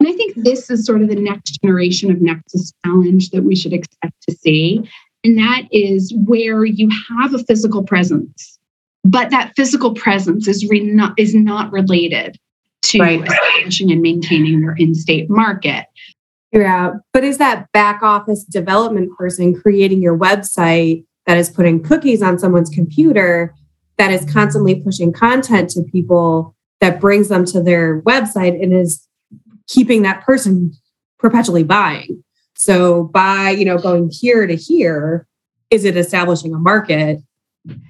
And 0.00 0.08
I 0.08 0.12
think 0.12 0.34
this 0.36 0.70
is 0.70 0.84
sort 0.84 1.02
of 1.02 1.08
the 1.08 1.16
next 1.16 1.58
generation 1.62 2.10
of 2.10 2.20
Nexus 2.20 2.72
challenge 2.84 3.30
that 3.30 3.42
we 3.42 3.56
should 3.56 3.72
expect 3.72 4.14
to 4.28 4.34
see. 4.34 4.88
And 5.24 5.38
that 5.38 5.62
is 5.72 6.14
where 6.26 6.64
you 6.64 6.88
have 7.08 7.34
a 7.34 7.38
physical 7.38 7.82
presence, 7.82 8.58
but 9.04 9.30
that 9.30 9.52
physical 9.56 9.94
presence 9.94 10.46
is, 10.46 10.66
re- 10.68 10.80
not, 10.80 11.18
is 11.18 11.34
not 11.34 11.72
related 11.72 12.38
to 12.90 13.00
right. 13.00 13.22
establishing 13.26 13.90
and 13.90 14.02
maintaining 14.02 14.60
your 14.60 14.76
in 14.76 14.94
state 14.94 15.28
market. 15.30 15.86
Yeah. 16.52 16.94
But 17.12 17.24
is 17.24 17.38
that 17.38 17.70
back 17.72 18.02
office 18.02 18.44
development 18.44 19.16
person 19.16 19.54
creating 19.54 20.00
your 20.00 20.16
website 20.16 21.04
that 21.26 21.36
is 21.36 21.50
putting 21.50 21.82
cookies 21.82 22.22
on 22.22 22.38
someone's 22.38 22.70
computer 22.70 23.54
that 23.98 24.12
is 24.12 24.30
constantly 24.30 24.80
pushing 24.80 25.12
content 25.12 25.70
to 25.70 25.82
people 25.82 26.54
that 26.80 27.00
brings 27.00 27.28
them 27.28 27.44
to 27.46 27.62
their 27.62 28.00
website 28.02 28.62
and 28.62 28.72
is 28.72 29.06
keeping 29.66 30.02
that 30.02 30.24
person 30.24 30.72
perpetually 31.18 31.64
buying? 31.64 32.22
So 32.54 33.04
by, 33.04 33.50
you 33.50 33.64
know, 33.64 33.78
going 33.78 34.10
here 34.10 34.46
to 34.46 34.56
here, 34.56 35.26
is 35.70 35.84
it 35.84 35.96
establishing 35.96 36.54
a 36.54 36.58
market 36.58 37.20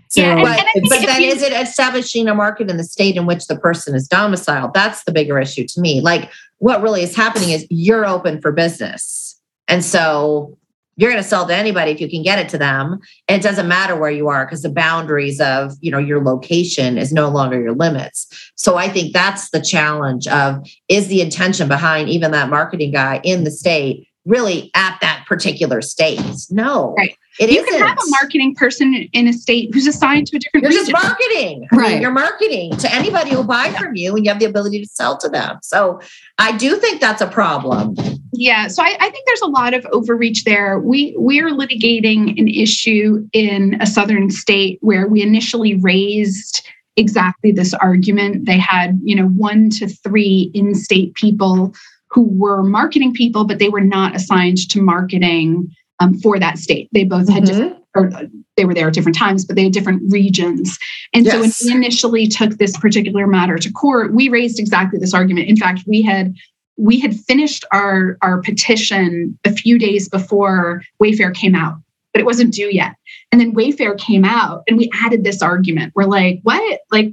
so, 0.09 0.21
yeah, 0.21 0.43
but, 0.43 0.65
but 0.89 1.05
then 1.05 1.23
you, 1.23 1.29
is 1.29 1.43
it 1.43 1.53
establishing 1.53 2.29
a 2.29 2.35
market 2.35 2.71
in 2.71 2.77
the 2.77 2.85
state 2.85 3.17
in 3.17 3.27
which 3.27 3.47
the 3.47 3.59
person 3.59 3.95
is 3.95 4.09
domiciled? 4.09 4.73
That's 4.73 5.05
the 5.05 5.12
bigger 5.12 5.39
issue 5.39 5.67
to 5.67 5.81
me. 5.81 6.01
Like 6.01 6.31
what 6.59 6.83
really 6.83 7.03
is 7.03 7.15
happening 7.15 7.51
is 7.51 7.67
you're 7.71 8.07
open 8.07 8.41
for 8.41 8.53
business. 8.53 9.39
And 9.69 9.85
so 9.85 10.57
you're 10.97 11.11
going 11.11 11.23
to 11.23 11.29
sell 11.29 11.47
to 11.47 11.55
anybody 11.55 11.91
if 11.91 12.01
you 12.01 12.09
can 12.09 12.23
get 12.23 12.39
it 12.39 12.49
to 12.51 12.59
them. 12.59 12.99
And 13.29 13.39
it 13.39 13.43
doesn't 13.43 13.69
matter 13.69 13.97
where 13.97 14.11
you 14.11 14.29
are 14.29 14.47
because 14.47 14.62
the 14.62 14.71
boundaries 14.71 15.41
of, 15.41 15.73
you 15.81 15.91
know, 15.91 15.99
your 15.99 16.25
location 16.25 16.97
is 16.97 17.12
no 17.12 17.29
longer 17.29 17.61
your 17.61 17.75
limits. 17.75 18.27
So 18.55 18.77
I 18.77 18.89
think 18.89 19.12
that's 19.12 19.51
the 19.51 19.61
challenge 19.61 20.27
of 20.29 20.67
is 20.89 21.09
the 21.09 21.21
intention 21.21 21.69
behind 21.69 22.09
even 22.09 22.31
that 22.31 22.49
marketing 22.49 22.93
guy 22.93 23.21
in 23.23 23.45
the 23.45 23.51
state 23.51 24.09
really 24.27 24.71
at 24.75 24.99
that 25.01 25.25
particular 25.27 25.81
state. 25.81 26.21
No. 26.51 26.95
Right. 26.99 27.17
It 27.39 27.51
you 27.51 27.61
isn't. 27.61 27.71
can 27.71 27.87
have 27.87 27.99
a 27.99 28.11
marketing 28.11 28.55
person 28.55 29.09
in 29.12 29.29
a 29.29 29.33
state 29.33 29.73
who's 29.73 29.87
assigned 29.87 30.27
to 30.29 30.37
a 30.37 30.41
different 30.41 30.62
You're 30.65 30.71
region. 30.71 30.93
just 30.93 31.05
marketing. 31.05 31.69
I 31.73 31.77
right. 31.77 31.93
Mean, 31.93 32.03
you're 32.03 32.11
marketing 32.11 32.77
to 32.79 32.93
anybody 32.95 33.31
who 33.31 33.45
buy 33.45 33.71
from 33.73 33.95
you 33.95 34.17
and 34.17 34.25
you 34.25 34.31
have 34.31 34.41
the 34.41 34.47
ability 34.47 34.81
to 34.83 34.89
sell 34.89 35.17
to 35.19 35.29
them. 35.29 35.59
So 35.62 36.01
I 36.39 36.57
do 36.57 36.77
think 36.77 37.01
that's 37.01 37.21
a 37.21 37.27
problem. 37.27 37.95
Yeah. 38.33 38.69
So 38.69 38.83
I, 38.83 38.97
I 38.99 39.11
think 39.11 39.27
there's 39.27 39.43
a 39.43 39.49
lot 39.49 39.75
of 39.75 39.87
overreach 39.93 40.45
there. 40.45 40.79
We 40.79 41.15
we're 41.17 41.51
litigating 41.51 42.39
an 42.39 42.49
issue 42.49 43.29
in 43.33 43.79
a 43.81 43.87
southern 43.87 44.31
state 44.31 44.79
where 44.81 45.07
we 45.07 45.23
initially 45.23 45.75
raised 45.77 46.67
exactly 46.97 47.53
this 47.53 47.75
argument. 47.75 48.47
They 48.47 48.59
had, 48.59 48.99
you 49.05 49.15
know, 49.15 49.29
one 49.29 49.69
to 49.71 49.87
three 49.87 50.51
in-state 50.55 51.15
people 51.15 51.75
who 52.16 52.22
were 52.22 52.62
marketing 52.62 53.12
people, 53.12 53.44
but 53.44 53.59
they 53.59 53.68
were 53.68 53.83
not 53.83 54.16
assigned 54.16 54.57
to 54.70 54.81
marketing 54.81 55.70
um, 56.00 56.18
for 56.20 56.38
that 56.38 56.57
state. 56.57 56.88
They 56.92 57.05
both 57.05 57.29
had 57.29 57.42
mm-hmm. 57.42 57.62
different, 57.62 57.85
or 57.94 58.11
they 58.57 58.64
were 58.64 58.72
there 58.72 58.88
at 58.88 58.94
different 58.94 59.18
times, 59.18 59.44
but 59.44 59.55
they 59.55 59.64
had 59.64 59.74
different 59.74 60.11
regions. 60.11 60.79
And 61.12 61.26
yes. 61.26 61.35
so 61.35 61.40
when 61.40 61.52
we 61.74 61.76
initially 61.76 62.26
took 62.26 62.52
this 62.57 62.74
particular 62.79 63.26
matter 63.26 63.59
to 63.59 63.70
court, 63.70 64.14
we 64.14 64.31
raised 64.31 64.59
exactly 64.59 64.98
this 64.98 65.12
argument. 65.12 65.48
In 65.48 65.59
fact, 65.59 65.83
we 65.87 66.00
had 66.00 66.35
we 66.79 66.98
had 66.98 67.14
finished 67.14 67.66
our 67.70 68.16
our 68.22 68.40
petition 68.40 69.38
a 69.44 69.52
few 69.52 69.79
days 69.79 70.09
before 70.09 70.83
Wayfair 71.02 71.35
came 71.35 71.55
out, 71.55 71.76
but 72.14 72.20
it 72.20 72.24
wasn't 72.24 72.55
due 72.55 72.70
yet. 72.72 72.94
And 73.31 73.42
then 73.42 73.55
Wayfair 73.55 73.98
came 73.98 74.24
out, 74.24 74.62
and 74.68 74.79
we 74.79 74.90
added 75.05 75.22
this 75.22 75.42
argument. 75.42 75.92
We're 75.94 76.05
like, 76.05 76.40
what? 76.44 76.81
Like 76.90 77.12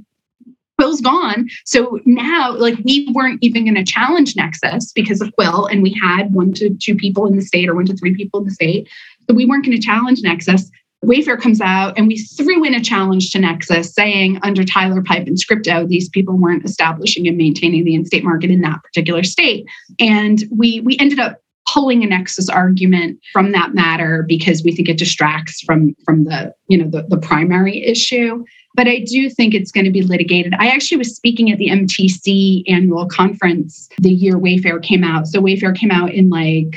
Quill's 0.78 1.00
gone. 1.00 1.48
So 1.64 2.00
now, 2.04 2.52
like, 2.52 2.78
we 2.84 3.08
weren't 3.12 3.38
even 3.42 3.64
going 3.64 3.74
to 3.76 3.84
challenge 3.84 4.34
Nexus 4.36 4.92
because 4.92 5.20
of 5.20 5.34
Quill, 5.36 5.66
and 5.66 5.82
we 5.82 5.96
had 6.02 6.34
one 6.34 6.52
to 6.54 6.74
two 6.74 6.96
people 6.96 7.26
in 7.26 7.36
the 7.36 7.42
state 7.42 7.68
or 7.68 7.74
one 7.74 7.86
to 7.86 7.96
three 7.96 8.14
people 8.14 8.40
in 8.40 8.46
the 8.46 8.52
state. 8.52 8.88
So 9.28 9.34
we 9.34 9.46
weren't 9.46 9.64
going 9.64 9.76
to 9.76 9.82
challenge 9.82 10.22
Nexus. 10.22 10.70
Wayfair 11.04 11.40
comes 11.40 11.60
out, 11.60 11.96
and 11.98 12.08
we 12.08 12.16
threw 12.16 12.64
in 12.64 12.74
a 12.74 12.82
challenge 12.82 13.30
to 13.30 13.38
Nexus 13.38 13.92
saying 13.92 14.38
under 14.42 14.64
Tyler 14.64 15.02
Pipe 15.02 15.26
and 15.26 15.36
Scripto, 15.36 15.86
these 15.86 16.08
people 16.08 16.36
weren't 16.36 16.64
establishing 16.64 17.28
and 17.28 17.36
maintaining 17.36 17.84
the 17.84 17.94
in-state 17.94 18.24
market 18.24 18.50
in 18.50 18.62
that 18.62 18.82
particular 18.82 19.22
state. 19.22 19.66
And 20.00 20.44
we 20.50 20.80
we 20.80 20.96
ended 20.98 21.18
up 21.18 21.40
pulling 21.68 22.04
a 22.04 22.06
nexus 22.06 22.48
argument 22.48 23.18
from 23.32 23.52
that 23.52 23.74
matter 23.74 24.24
because 24.26 24.62
we 24.62 24.74
think 24.74 24.88
it 24.88 24.98
distracts 24.98 25.60
from 25.62 25.94
from 26.04 26.24
the 26.24 26.54
you 26.68 26.76
know 26.76 26.88
the, 26.88 27.02
the 27.08 27.18
primary 27.18 27.82
issue 27.84 28.44
but 28.74 28.88
I 28.88 28.98
do 28.98 29.30
think 29.30 29.54
it's 29.54 29.70
going 29.70 29.84
to 29.84 29.92
be 29.92 30.02
litigated. 30.02 30.52
I 30.58 30.66
actually 30.66 30.98
was 30.98 31.14
speaking 31.14 31.52
at 31.52 31.58
the 31.58 31.68
MTC 31.68 32.64
annual 32.68 33.06
conference 33.06 33.88
the 33.98 34.10
year 34.10 34.34
Wayfair 34.34 34.82
came 34.82 35.04
out. 35.04 35.28
So 35.28 35.40
Wayfair 35.40 35.76
came 35.76 35.92
out 35.92 36.12
in 36.12 36.28
like 36.28 36.76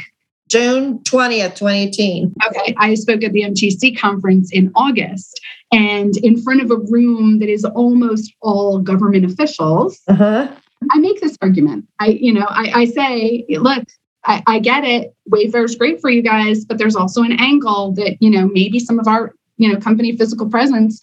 June 0.49 0.99
20th, 0.99 1.55
2018. 1.55 2.33
Okay. 2.47 2.75
I 2.77 2.93
spoke 2.93 3.23
at 3.23 3.33
the 3.33 3.41
MTC 3.41 3.97
conference 3.97 4.51
in 4.51 4.71
August 4.75 5.39
and 5.71 6.15
in 6.17 6.41
front 6.41 6.61
of 6.61 6.71
a 6.71 6.77
room 6.77 7.39
that 7.39 7.49
is 7.49 7.65
almost 7.65 8.33
all 8.41 8.79
government 8.79 9.25
officials. 9.25 9.99
Uh-huh. 10.07 10.47
I 10.91 10.99
make 10.99 11.19
this 11.19 11.35
argument. 11.41 11.85
I, 11.99 12.07
you 12.07 12.31
know, 12.31 12.45
I, 12.47 12.81
I 12.81 12.85
say, 12.85 13.45
look, 13.49 13.83
I, 14.27 14.43
I 14.45 14.59
get 14.59 14.83
it. 14.83 15.15
Wayfair 15.31 15.63
is 15.63 15.75
great 15.75 16.01
for 16.01 16.09
you 16.09 16.21
guys, 16.21 16.65
but 16.65 16.77
there's 16.77 16.95
also 16.95 17.23
an 17.23 17.39
angle 17.39 17.93
that, 17.93 18.17
you 18.21 18.29
know, 18.29 18.47
maybe 18.47 18.79
some 18.79 18.99
of 18.99 19.07
our, 19.07 19.33
you 19.55 19.71
know, 19.71 19.79
company 19.79 20.15
physical 20.15 20.49
presence 20.49 20.99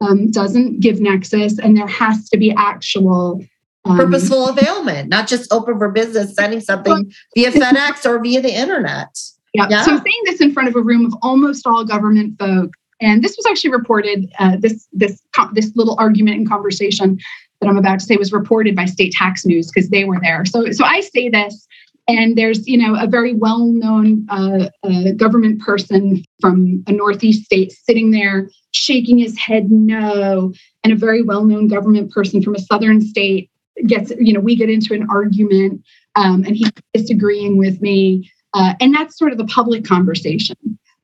um, 0.00 0.30
doesn't 0.30 0.80
give 0.80 1.00
nexus 1.00 1.58
and 1.58 1.76
there 1.76 1.86
has 1.86 2.28
to 2.30 2.38
be 2.38 2.52
actual 2.52 3.44
um, 3.84 3.96
purposeful 3.96 4.48
availment 4.48 5.08
not 5.08 5.26
just 5.26 5.52
open 5.52 5.78
for 5.78 5.88
business 5.90 6.34
sending 6.34 6.60
something 6.60 7.10
via 7.34 7.50
fedex 7.50 8.04
or 8.04 8.22
via 8.22 8.40
the 8.40 8.52
internet 8.52 9.08
yeah. 9.54 9.66
yeah. 9.70 9.82
so 9.82 9.92
i'm 9.92 9.98
saying 9.98 10.22
this 10.24 10.40
in 10.40 10.52
front 10.52 10.68
of 10.68 10.76
a 10.76 10.80
room 10.80 11.06
of 11.06 11.14
almost 11.22 11.66
all 11.66 11.84
government 11.84 12.38
folk 12.38 12.70
and 13.00 13.22
this 13.22 13.36
was 13.36 13.46
actually 13.46 13.70
reported 13.70 14.30
uh, 14.38 14.56
this 14.58 14.88
this 14.92 15.22
this 15.52 15.74
little 15.74 15.96
argument 15.98 16.36
and 16.36 16.48
conversation 16.48 17.18
that 17.60 17.68
i'm 17.68 17.78
about 17.78 17.98
to 17.98 18.04
say 18.04 18.16
was 18.16 18.32
reported 18.32 18.76
by 18.76 18.84
state 18.84 19.12
tax 19.12 19.46
news 19.46 19.70
because 19.70 19.88
they 19.90 20.04
were 20.04 20.18
there 20.20 20.44
so 20.44 20.70
so 20.70 20.84
i 20.84 21.00
say 21.00 21.28
this 21.28 21.66
and 22.08 22.36
there's 22.36 22.66
you 22.66 22.78
know 22.78 23.00
a 23.00 23.06
very 23.06 23.34
well-known 23.34 24.26
uh, 24.30 24.68
uh, 24.82 25.12
government 25.16 25.60
person 25.60 26.24
from 26.40 26.82
a 26.86 26.92
northeast 26.92 27.44
state 27.44 27.72
sitting 27.72 28.10
there 28.10 28.50
shaking 28.72 29.18
his 29.18 29.38
head 29.38 29.70
no. 29.70 30.52
And 30.84 30.92
a 30.92 30.96
very 30.96 31.22
well-known 31.22 31.68
government 31.68 32.10
person 32.10 32.42
from 32.42 32.54
a 32.54 32.60
southern 32.60 33.00
state 33.00 33.50
gets 33.86 34.10
you 34.18 34.32
know 34.32 34.40
we 34.40 34.56
get 34.56 34.70
into 34.70 34.94
an 34.94 35.06
argument 35.10 35.82
um, 36.16 36.44
and 36.44 36.56
he's 36.56 36.72
disagreeing 36.94 37.58
with 37.58 37.80
me 37.80 38.30
uh, 38.54 38.74
and 38.80 38.94
that's 38.94 39.18
sort 39.18 39.32
of 39.32 39.38
the 39.38 39.46
public 39.46 39.84
conversation. 39.84 40.56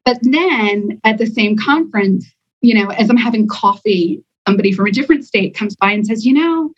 But 0.05 0.19
then 0.23 1.01
at 1.05 1.19
the 1.19 1.27
same 1.27 1.57
conference 1.57 2.27
you 2.65 2.75
know 2.75 2.91
as 2.93 3.11
i'm 3.11 3.17
having 3.17 3.47
coffee 3.47 4.23
somebody 4.49 4.73
from 4.73 4.87
a 4.87 4.91
different 4.91 5.25
state 5.25 5.55
comes 5.55 5.77
by 5.77 5.93
and 5.93 6.07
says 6.07 6.25
you 6.27 6.33
know 6.33 6.73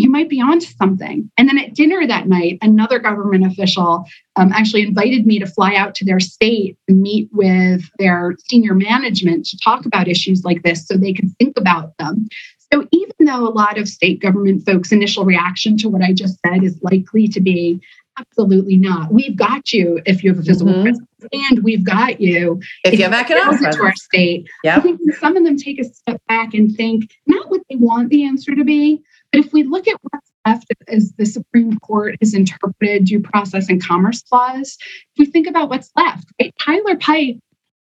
you 0.00 0.10
might 0.10 0.28
be 0.28 0.40
onto 0.40 0.66
something. 0.66 1.30
And 1.36 1.48
then 1.48 1.58
at 1.58 1.74
dinner 1.74 2.06
that 2.06 2.28
night, 2.28 2.58
another 2.62 2.98
government 2.98 3.46
official 3.46 4.06
um, 4.36 4.52
actually 4.52 4.82
invited 4.82 5.26
me 5.26 5.38
to 5.38 5.46
fly 5.46 5.74
out 5.74 5.94
to 5.96 6.04
their 6.04 6.20
state 6.20 6.76
and 6.88 7.00
meet 7.00 7.28
with 7.32 7.82
their 7.98 8.36
senior 8.48 8.74
management 8.74 9.46
to 9.46 9.58
talk 9.58 9.86
about 9.86 10.08
issues 10.08 10.44
like 10.44 10.62
this 10.62 10.86
so 10.86 10.96
they 10.96 11.12
could 11.12 11.30
think 11.38 11.56
about 11.58 11.96
them. 11.98 12.28
So 12.72 12.86
even 12.92 13.14
though 13.20 13.48
a 13.48 13.50
lot 13.50 13.78
of 13.78 13.88
state 13.88 14.20
government 14.20 14.64
folks' 14.64 14.92
initial 14.92 15.24
reaction 15.24 15.76
to 15.78 15.88
what 15.88 16.02
I 16.02 16.12
just 16.12 16.38
said 16.46 16.62
is 16.62 16.78
likely 16.82 17.26
to 17.28 17.40
be 17.40 17.80
absolutely 18.18 18.76
not. 18.76 19.12
We've 19.12 19.36
got 19.36 19.72
you 19.72 20.00
if 20.06 20.22
you 20.22 20.30
have 20.30 20.38
a 20.38 20.42
physical 20.42 20.72
mm-hmm. 20.72 20.82
presence, 20.82 21.08
and 21.32 21.62
we've 21.62 21.84
got 21.84 22.20
you 22.20 22.60
if, 22.84 22.92
if 22.92 22.98
you 22.98 23.04
have 23.04 23.14
economic 23.14 23.70
to 23.72 23.82
our 23.82 23.94
state. 23.94 24.48
Yep. 24.64 24.78
I 24.78 24.80
think 24.80 25.00
some 25.18 25.36
of 25.36 25.44
them 25.44 25.56
take 25.56 25.80
a 25.80 25.84
step 25.84 26.20
back 26.28 26.54
and 26.54 26.74
think 26.76 27.10
not 27.26 27.50
what 27.50 27.62
they 27.68 27.76
want 27.76 28.10
the 28.10 28.24
answer 28.24 28.54
to 28.54 28.64
be, 28.64 29.02
but 29.32 29.40
if 29.44 29.52
we 29.52 29.62
look 29.62 29.86
at 29.88 29.96
what's 30.02 30.30
left 30.46 30.66
as 30.88 31.12
the 31.12 31.26
Supreme 31.26 31.78
Court 31.80 32.16
has 32.20 32.34
interpreted 32.34 33.04
due 33.04 33.20
process 33.20 33.68
and 33.68 33.84
commerce 33.84 34.22
clause, 34.22 34.76
if 34.80 35.18
we 35.18 35.26
think 35.26 35.46
about 35.46 35.68
what's 35.68 35.90
left, 35.96 36.26
right? 36.40 36.54
Tyler 36.60 36.96
Pipe, 36.96 37.36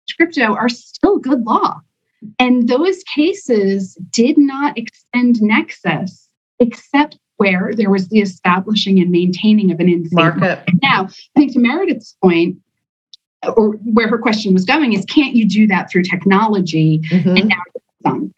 Scripto 0.09 0.55
are 0.55 0.69
still 0.69 1.19
good 1.19 1.43
law. 1.43 1.79
And 2.39 2.69
those 2.69 3.03
cases 3.03 3.95
did 4.11 4.37
not 4.37 4.77
extend 4.77 5.41
nexus 5.41 6.29
except 6.59 7.17
where 7.37 7.73
there 7.75 7.89
was 7.89 8.07
the 8.09 8.19
establishing 8.19 8.99
and 8.99 9.11
maintaining 9.11 9.71
of 9.71 9.79
an 9.79 9.89
in-state 9.89 10.15
Market. 10.15 10.63
Now, 10.81 11.07
I 11.07 11.39
think 11.39 11.53
to 11.53 11.59
Meredith's 11.59 12.15
point, 12.23 12.57
or 13.57 13.71
where 13.83 14.07
her 14.07 14.17
question 14.17 14.53
was 14.53 14.63
going, 14.63 14.93
is 14.93 15.03
can't 15.05 15.35
you 15.35 15.45
do 15.47 15.67
that 15.67 15.89
through 15.89 16.03
technology? 16.03 16.99
Mhm. 17.09 17.39
And 17.39 17.49
now. 17.49 18.29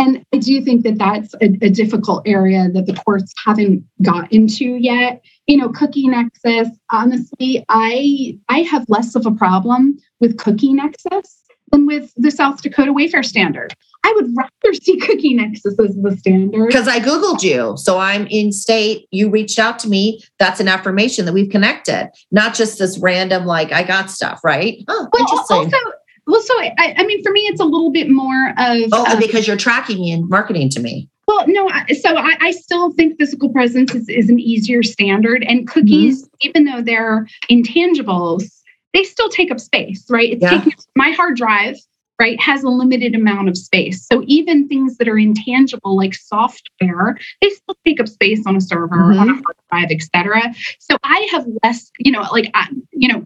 And 0.00 0.24
I 0.32 0.38
do 0.38 0.60
think 0.60 0.84
that 0.84 0.98
that's 0.98 1.34
a, 1.34 1.46
a 1.60 1.70
difficult 1.70 2.22
area 2.26 2.68
that 2.72 2.86
the 2.86 2.94
courts 2.94 3.32
haven't 3.44 3.84
got 4.02 4.32
into 4.32 4.76
yet. 4.76 5.22
You 5.46 5.56
know, 5.56 5.70
cookie 5.70 6.06
nexus. 6.06 6.68
Honestly, 6.92 7.64
I 7.68 8.38
I 8.48 8.60
have 8.60 8.84
less 8.88 9.14
of 9.16 9.26
a 9.26 9.32
problem 9.32 9.98
with 10.20 10.38
cookie 10.38 10.72
nexus 10.72 11.42
than 11.72 11.86
with 11.86 12.12
the 12.16 12.30
South 12.30 12.62
Dakota 12.62 12.92
Wayfair 12.92 13.24
standard. 13.24 13.74
I 14.04 14.12
would 14.16 14.32
rather 14.36 14.74
see 14.80 14.96
cookie 14.98 15.34
nexus 15.34 15.78
as 15.78 15.96
the 15.96 16.16
standard. 16.16 16.68
Because 16.68 16.88
I 16.88 17.00
Googled 17.00 17.42
you. 17.42 17.74
So 17.76 17.98
I'm 17.98 18.26
in 18.28 18.52
state. 18.52 19.06
You 19.10 19.28
reached 19.28 19.58
out 19.58 19.78
to 19.80 19.88
me. 19.88 20.22
That's 20.38 20.60
an 20.60 20.68
affirmation 20.68 21.24
that 21.26 21.32
we've 21.34 21.50
connected, 21.50 22.10
not 22.30 22.54
just 22.54 22.78
this 22.78 22.98
random, 22.98 23.44
like, 23.44 23.72
I 23.72 23.82
got 23.82 24.10
stuff, 24.10 24.40
right? 24.44 24.82
Oh, 24.88 25.08
Well, 25.12 25.22
interesting. 25.22 25.74
also, 25.74 25.92
well, 26.28 26.40
so 26.42 26.54
I, 26.60 26.94
I 26.98 27.04
mean, 27.06 27.22
for 27.24 27.32
me, 27.32 27.40
it's 27.42 27.60
a 27.60 27.64
little 27.64 27.90
bit 27.90 28.08
more 28.10 28.50
of 28.50 28.90
oh, 28.92 29.04
uh, 29.06 29.18
because 29.18 29.46
you're 29.48 29.56
tracking 29.56 29.98
me 30.00 30.12
and 30.12 30.28
marketing 30.28 30.68
to 30.70 30.80
me. 30.80 31.08
Well, 31.26 31.44
no, 31.48 31.68
I- 31.68 31.92
so 31.94 32.16
I, 32.16 32.36
I 32.40 32.50
still 32.52 32.92
think 32.92 33.18
physical 33.18 33.48
presence 33.48 33.94
is, 33.94 34.08
is 34.08 34.30
an 34.30 34.38
easier 34.38 34.82
standard. 34.82 35.42
And 35.44 35.66
cookies, 35.66 36.22
Mm-hmm. 36.22 36.48
even 36.48 36.64
though 36.66 36.82
they're 36.82 37.26
intangibles, 37.50 38.44
they 38.94 39.04
still 39.04 39.28
take 39.28 39.50
up 39.50 39.60
space, 39.60 40.04
right? 40.08 40.32
It's 40.32 40.42
Yeah. 40.42 40.58
taking 40.60 40.72
my 40.96 41.10
hard 41.10 41.36
drive, 41.36 41.76
right, 42.20 42.40
has 42.40 42.62
a 42.62 42.68
limited 42.68 43.14
amount 43.14 43.48
of 43.48 43.56
space. 43.56 44.06
So 44.06 44.22
even 44.26 44.68
things 44.68 44.96
that 44.98 45.08
are 45.08 45.18
intangible, 45.18 45.96
like 45.96 46.14
software, 46.14 47.18
they 47.42 47.50
still 47.50 47.76
take 47.84 48.00
up 48.00 48.08
space 48.08 48.42
on 48.46 48.56
a 48.56 48.60
server, 48.60 48.96
Mhm. 48.96 49.20
on 49.20 49.28
a 49.30 49.32
hard 49.34 49.56
drive, 49.70 49.88
et 49.90 50.00
cetera. 50.14 50.42
So 50.78 50.96
I 51.04 51.28
have 51.30 51.44
less, 51.62 51.90
you 51.98 52.10
know, 52.12 52.22
like, 52.32 52.50
I, 52.54 52.68
you 52.92 53.08
know, 53.08 53.22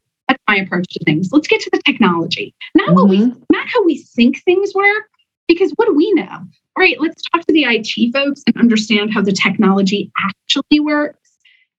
my 0.52 0.62
approach 0.62 0.86
to 0.90 1.04
things. 1.04 1.30
Let's 1.32 1.48
get 1.48 1.60
to 1.62 1.70
the 1.72 1.80
technology, 1.84 2.54
not 2.74 2.94
what 2.94 3.08
we 3.08 3.18
Mhm. 3.18 3.42
not 3.50 3.66
how 3.68 3.82
we 3.84 3.98
think 3.98 4.42
things 4.42 4.74
work, 4.74 5.08
because 5.48 5.72
what 5.76 5.86
do 5.86 5.94
we 5.94 6.12
know? 6.12 6.24
All 6.30 6.78
right, 6.84 7.00
let's 7.00 7.22
talk 7.30 7.44
to 7.46 7.52
the 7.52 7.64
IT 7.64 8.12
folks 8.12 8.42
and 8.46 8.56
understand 8.56 9.12
how 9.12 9.22
the 9.22 9.32
technology 9.32 10.10
actually 10.18 10.80
works. 10.80 11.30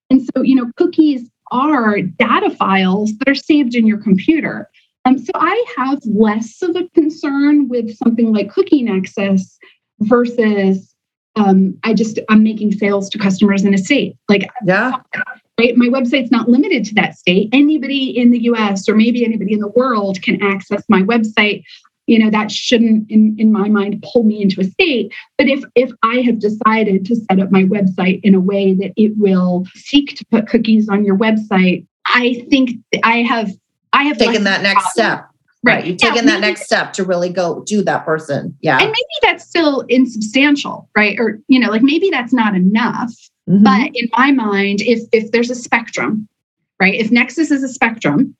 And 0.09 0.21
so, 0.21 0.41
you 0.41 0.55
know, 0.55 0.71
cookies 0.77 1.29
are 1.51 2.01
data 2.01 2.49
files 2.51 3.15
that 3.17 3.29
are 3.29 3.35
saved 3.35 3.75
in 3.75 3.85
your 3.87 3.97
computer. 3.97 4.69
Um, 5.05 5.17
so 5.17 5.31
I 5.35 5.65
have 5.77 5.99
less 6.05 6.61
of 6.61 6.75
a 6.75 6.87
concern 6.95 7.67
with 7.67 7.95
something 7.97 8.33
like 8.33 8.51
Cookie 8.51 8.83
Nexus 8.83 9.57
versus 10.01 10.95
um, 11.35 11.75
I 11.83 11.93
just 11.95 12.19
I'm 12.29 12.43
making 12.43 12.73
sales 12.73 13.09
to 13.09 13.17
customers 13.17 13.63
in 13.65 13.73
a 13.73 13.77
state. 13.77 14.15
Like 14.29 14.47
Yeah. 14.65 14.97
Right? 15.59 15.75
My 15.75 15.87
website's 15.87 16.31
not 16.31 16.49
limited 16.49 16.85
to 16.85 16.95
that 16.95 17.17
state. 17.17 17.49
Anybody 17.53 18.17
in 18.17 18.31
the 18.31 18.43
US 18.43 18.87
or 18.89 18.95
maybe 18.95 19.25
anybody 19.25 19.53
in 19.53 19.59
the 19.59 19.67
world 19.69 20.21
can 20.21 20.41
access 20.41 20.83
my 20.89 21.01
website. 21.01 21.63
You 22.05 22.19
know, 22.19 22.29
that 22.31 22.51
shouldn't 22.51 23.09
in, 23.09 23.35
in 23.39 23.51
my 23.51 23.69
mind 23.69 24.03
pull 24.11 24.23
me 24.23 24.41
into 24.41 24.59
a 24.59 24.65
state. 24.65 25.13
But 25.37 25.47
if 25.47 25.63
if 25.75 25.91
I 26.03 26.17
have 26.17 26.39
decided 26.39 27.05
to 27.05 27.15
set 27.15 27.39
up 27.39 27.49
my 27.49 27.63
website 27.63 28.19
in 28.23 28.35
a 28.35 28.41
way 28.41 28.73
that 28.73 28.91
it 28.97 29.17
will 29.17 29.65
seek 29.75 30.17
to 30.17 30.25
put 30.25 30.47
cookies 30.47 30.89
on 30.89 31.05
your 31.05 31.17
website, 31.17 31.85
I 32.05 32.45
think 32.49 32.71
I 33.03 33.17
have 33.19 33.51
I 33.93 34.03
have 34.03 34.17
taken 34.17 34.43
that 34.43 34.63
next 34.63 34.93
problem. 34.93 35.19
step. 35.19 35.32
Right. 35.65 35.85
You've 35.85 35.97
Yeah, 36.01 36.09
taken 36.09 36.25
that 36.25 36.41
maybe- 36.41 36.47
next 36.51 36.63
step 36.65 36.91
to 36.93 37.03
really 37.05 37.29
go 37.29 37.63
do 37.65 37.83
that 37.83 38.03
person. 38.05 38.55
Yeah. 38.61 38.77
And 38.79 38.87
maybe 38.87 39.15
that's 39.21 39.45
still 39.45 39.81
insubstantial, 39.89 40.89
right? 40.95 41.17
Or 41.19 41.39
you 41.47 41.59
know, 41.59 41.69
like 41.69 41.81
maybe 41.83 42.09
that's 42.09 42.33
not 42.33 42.53
enough. 42.55 43.13
Mhm. 43.49 43.63
But 43.63 43.91
in 43.95 44.09
my 44.17 44.31
mind, 44.31 44.81
if 44.81 45.01
if 45.13 45.31
there's 45.31 45.49
a 45.49 45.55
spectrum, 45.55 46.27
right? 46.81 46.93
If 46.95 47.11
Nexus 47.11 47.49
is 47.49 47.63
a 47.63 47.69
spectrum, 47.69 48.35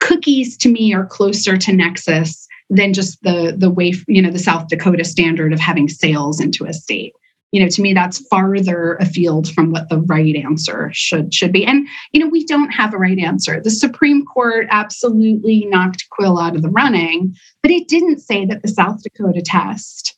cookies 0.00 0.56
to 0.58 0.68
me 0.70 0.94
are 0.94 1.06
closer 1.06 1.56
to 1.58 1.72
Nexus 1.72 2.46
than 2.70 2.94
just 2.94 3.22
the 3.22 3.54
the 3.56 3.70
way 3.70 3.92
you 4.08 4.22
know 4.22 4.30
the 4.30 4.38
South 4.38 4.68
Dakota 4.68 5.04
standard 5.04 5.52
of 5.52 5.60
having 5.60 5.88
sales 5.88 6.40
into 6.40 6.64
a 6.64 6.72
state. 6.72 7.12
You 7.54 7.60
know, 7.60 7.68
to 7.68 7.82
me, 7.82 7.94
that's 7.94 8.18
farther 8.26 8.96
afield 8.96 9.48
from 9.52 9.70
what 9.70 9.88
the 9.88 10.00
right 10.00 10.34
answer 10.34 10.90
should 10.92 11.32
should 11.32 11.52
be. 11.52 11.64
And 11.64 11.86
you 12.10 12.18
know, 12.18 12.28
we 12.28 12.44
don't 12.44 12.70
have 12.70 12.92
a 12.92 12.98
right 12.98 13.16
answer. 13.16 13.60
The 13.60 13.70
Supreme 13.70 14.24
Court 14.24 14.66
absolutely 14.70 15.66
knocked 15.66 16.08
Quill 16.10 16.36
out 16.36 16.56
of 16.56 16.62
the 16.62 16.68
running, 16.68 17.32
but 17.62 17.70
it 17.70 17.86
didn't 17.86 18.18
say 18.18 18.44
that 18.44 18.62
the 18.62 18.68
South 18.68 19.04
Dakota 19.04 19.40
test 19.40 20.16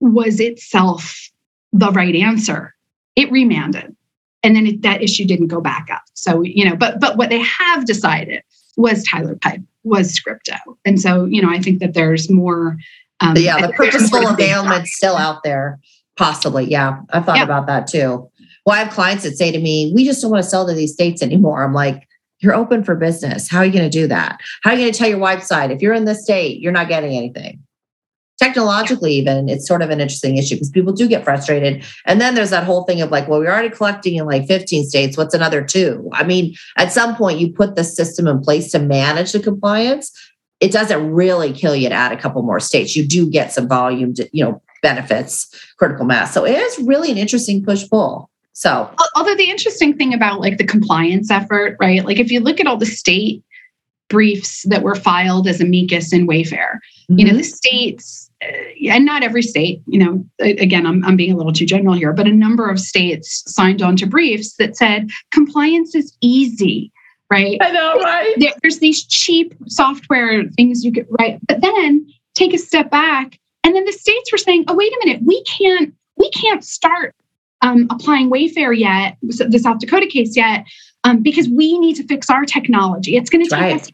was 0.00 0.40
itself 0.40 1.30
the 1.72 1.90
right 1.90 2.14
answer. 2.14 2.74
It 3.16 3.32
remanded 3.32 3.96
and 4.42 4.54
then 4.54 4.66
it, 4.66 4.82
that 4.82 5.02
issue 5.02 5.24
didn't 5.24 5.48
go 5.48 5.62
back 5.62 5.88
up. 5.90 6.02
So 6.12 6.42
you 6.42 6.68
know 6.68 6.76
but 6.76 7.00
but 7.00 7.16
what 7.16 7.30
they 7.30 7.40
have 7.40 7.86
decided 7.86 8.42
was 8.76 9.02
tyler 9.04 9.36
pipe 9.36 9.62
was 9.84 10.12
scripto. 10.12 10.58
And 10.84 11.00
so 11.00 11.24
you 11.24 11.40
know 11.40 11.50
i 11.50 11.60
think 11.60 11.80
that 11.80 11.94
there's 11.94 12.30
more 12.30 12.76
um, 13.20 13.36
yeah, 13.36 13.66
the 13.66 13.72
purposeful 13.72 14.20
more 14.20 14.30
to 14.30 14.36
be 14.36 14.44
availment's 14.44 14.94
still 14.94 15.16
out 15.16 15.42
there, 15.42 15.80
possibly. 16.18 16.64
Yeah, 16.64 16.98
I've 17.10 17.24
thought 17.24 17.38
Yeah. 17.38 17.44
about 17.44 17.66
that 17.68 17.86
too. 17.86 18.28
Well, 18.66 18.76
I 18.76 18.80
have 18.80 18.92
clients 18.92 19.24
that 19.24 19.38
say 19.38 19.50
to 19.50 19.58
me, 19.58 19.92
"We 19.94 20.04
just 20.04 20.20
don't 20.20 20.30
want 20.30 20.42
to 20.42 20.50
sell 20.50 20.66
to 20.66 20.74
these 20.74 20.92
states 20.92 21.22
anymore." 21.22 21.64
I'm 21.64 21.72
like, 21.72 22.06
"You're 22.40 22.54
open 22.54 22.84
for 22.84 22.94
business. 22.94 23.48
How 23.48 23.58
are 23.60 23.64
you 23.64 23.72
going 23.72 23.88
to 23.88 23.98
do 23.98 24.06
that? 24.08 24.38
How 24.62 24.70
are 24.70 24.74
you 24.74 24.82
going 24.82 24.92
to 24.92 24.98
tell 24.98 25.08
your 25.08 25.20
website 25.20 25.70
if 25.70 25.80
you're 25.80 25.94
in 25.94 26.04
this 26.04 26.22
state, 26.22 26.60
you're 26.60 26.72
not 26.72 26.88
getting 26.88 27.16
anything?" 27.16 27.60
Technologically, 28.38 29.14
even 29.14 29.48
it's 29.48 29.66
sort 29.66 29.82
of 29.82 29.90
an 29.90 30.00
interesting 30.00 30.36
issue 30.36 30.54
because 30.56 30.70
people 30.70 30.92
do 30.92 31.08
get 31.08 31.24
frustrated. 31.24 31.82
And 32.06 32.20
then 32.20 32.34
there's 32.34 32.50
that 32.50 32.62
whole 32.62 32.84
thing 32.84 33.00
of 33.00 33.10
like, 33.10 33.26
well, 33.26 33.40
we're 33.40 33.50
already 33.50 33.70
collecting 33.70 34.14
in 34.14 34.26
like 34.26 34.46
15 34.46 34.86
states. 34.86 35.16
What's 35.16 35.34
another 35.34 35.60
two? 35.64 36.08
I 36.12 36.22
mean, 36.22 36.54
at 36.76 36.92
some 36.92 37.16
point, 37.16 37.40
you 37.40 37.52
put 37.52 37.74
the 37.74 37.82
system 37.82 38.28
in 38.28 38.40
place 38.40 38.70
to 38.72 38.78
manage 38.78 39.32
the 39.32 39.40
compliance 39.40 40.12
it 40.60 40.72
doesn't 40.72 41.12
really 41.12 41.52
kill 41.52 41.76
you 41.76 41.88
to 41.88 41.94
add 41.94 42.12
a 42.12 42.16
couple 42.16 42.42
more 42.42 42.60
states. 42.60 42.96
You 42.96 43.06
do 43.06 43.30
get 43.30 43.52
some 43.52 43.68
volume, 43.68 44.14
to, 44.14 44.28
you 44.32 44.44
know, 44.44 44.62
benefits, 44.82 45.48
critical 45.76 46.04
mass. 46.04 46.34
So 46.34 46.44
it 46.44 46.56
is 46.56 46.78
really 46.80 47.10
an 47.10 47.18
interesting 47.18 47.64
push 47.64 47.88
pull. 47.88 48.30
So 48.52 48.90
although 49.14 49.36
the 49.36 49.48
interesting 49.48 49.96
thing 49.96 50.12
about 50.12 50.40
like 50.40 50.58
the 50.58 50.66
compliance 50.66 51.30
effort 51.30 51.76
right 51.80 52.04
like 52.04 52.18
if 52.18 52.32
you 52.32 52.40
look 52.40 52.58
at 52.58 52.66
all 52.66 52.76
the 52.76 52.86
state 52.86 53.44
briefs 54.08 54.64
that 54.68 54.82
were 54.82 54.96
filed 54.96 55.46
as 55.46 55.60
amicus 55.60 56.12
in 56.12 56.26
wayfair 56.26 56.78
you 57.08 57.24
know 57.24 57.36
the 57.36 57.44
states 57.44 58.30
uh, 58.42 58.90
and 58.90 59.04
not 59.04 59.22
every 59.22 59.42
state 59.42 59.80
you 59.86 59.98
know 59.98 60.24
again 60.40 60.86
I'm, 60.86 61.04
I'm 61.04 61.16
being 61.16 61.32
a 61.32 61.36
little 61.36 61.52
too 61.52 61.66
general 61.66 61.94
here 61.94 62.12
but 62.12 62.26
a 62.26 62.32
number 62.32 62.68
of 62.68 62.80
states 62.80 63.44
signed 63.46 63.80
on 63.80 63.94
to 63.96 64.06
briefs 64.06 64.56
that 64.56 64.76
said 64.76 65.08
compliance 65.30 65.94
is 65.94 66.16
easy 66.20 66.90
right 67.30 67.58
I 67.60 67.70
know, 67.70 68.00
right? 68.00 68.54
there's 68.62 68.80
these 68.80 69.04
cheap 69.04 69.54
software 69.66 70.48
things 70.56 70.84
you 70.84 70.90
could 70.90 71.06
write 71.18 71.38
but 71.46 71.60
then 71.60 72.08
take 72.34 72.54
a 72.54 72.58
step 72.58 72.90
back 72.90 73.38
and 73.64 73.74
then 73.74 73.84
the 73.84 73.92
states 73.92 74.30
were 74.32 74.38
saying 74.38 74.64
oh 74.68 74.74
wait 74.74 74.92
a 74.92 74.98
minute 75.04 75.22
we 75.24 75.42
can't 75.44 75.94
we 76.16 76.30
can't 76.30 76.64
start 76.64 77.14
um, 77.62 77.86
applying 77.90 78.30
wayfair 78.30 78.76
yet 78.76 79.16
the 79.22 79.58
south 79.58 79.78
dakota 79.78 80.06
case 80.06 80.36
yet 80.36 80.64
um, 81.04 81.22
because 81.22 81.48
we 81.48 81.78
need 81.78 81.94
to 81.94 82.04
fix 82.06 82.28
our 82.30 82.44
technology 82.44 83.16
it's 83.16 83.30
going 83.30 83.44
to 83.44 83.50
take 83.50 83.60
Right. 83.60 83.80
us 83.80 83.90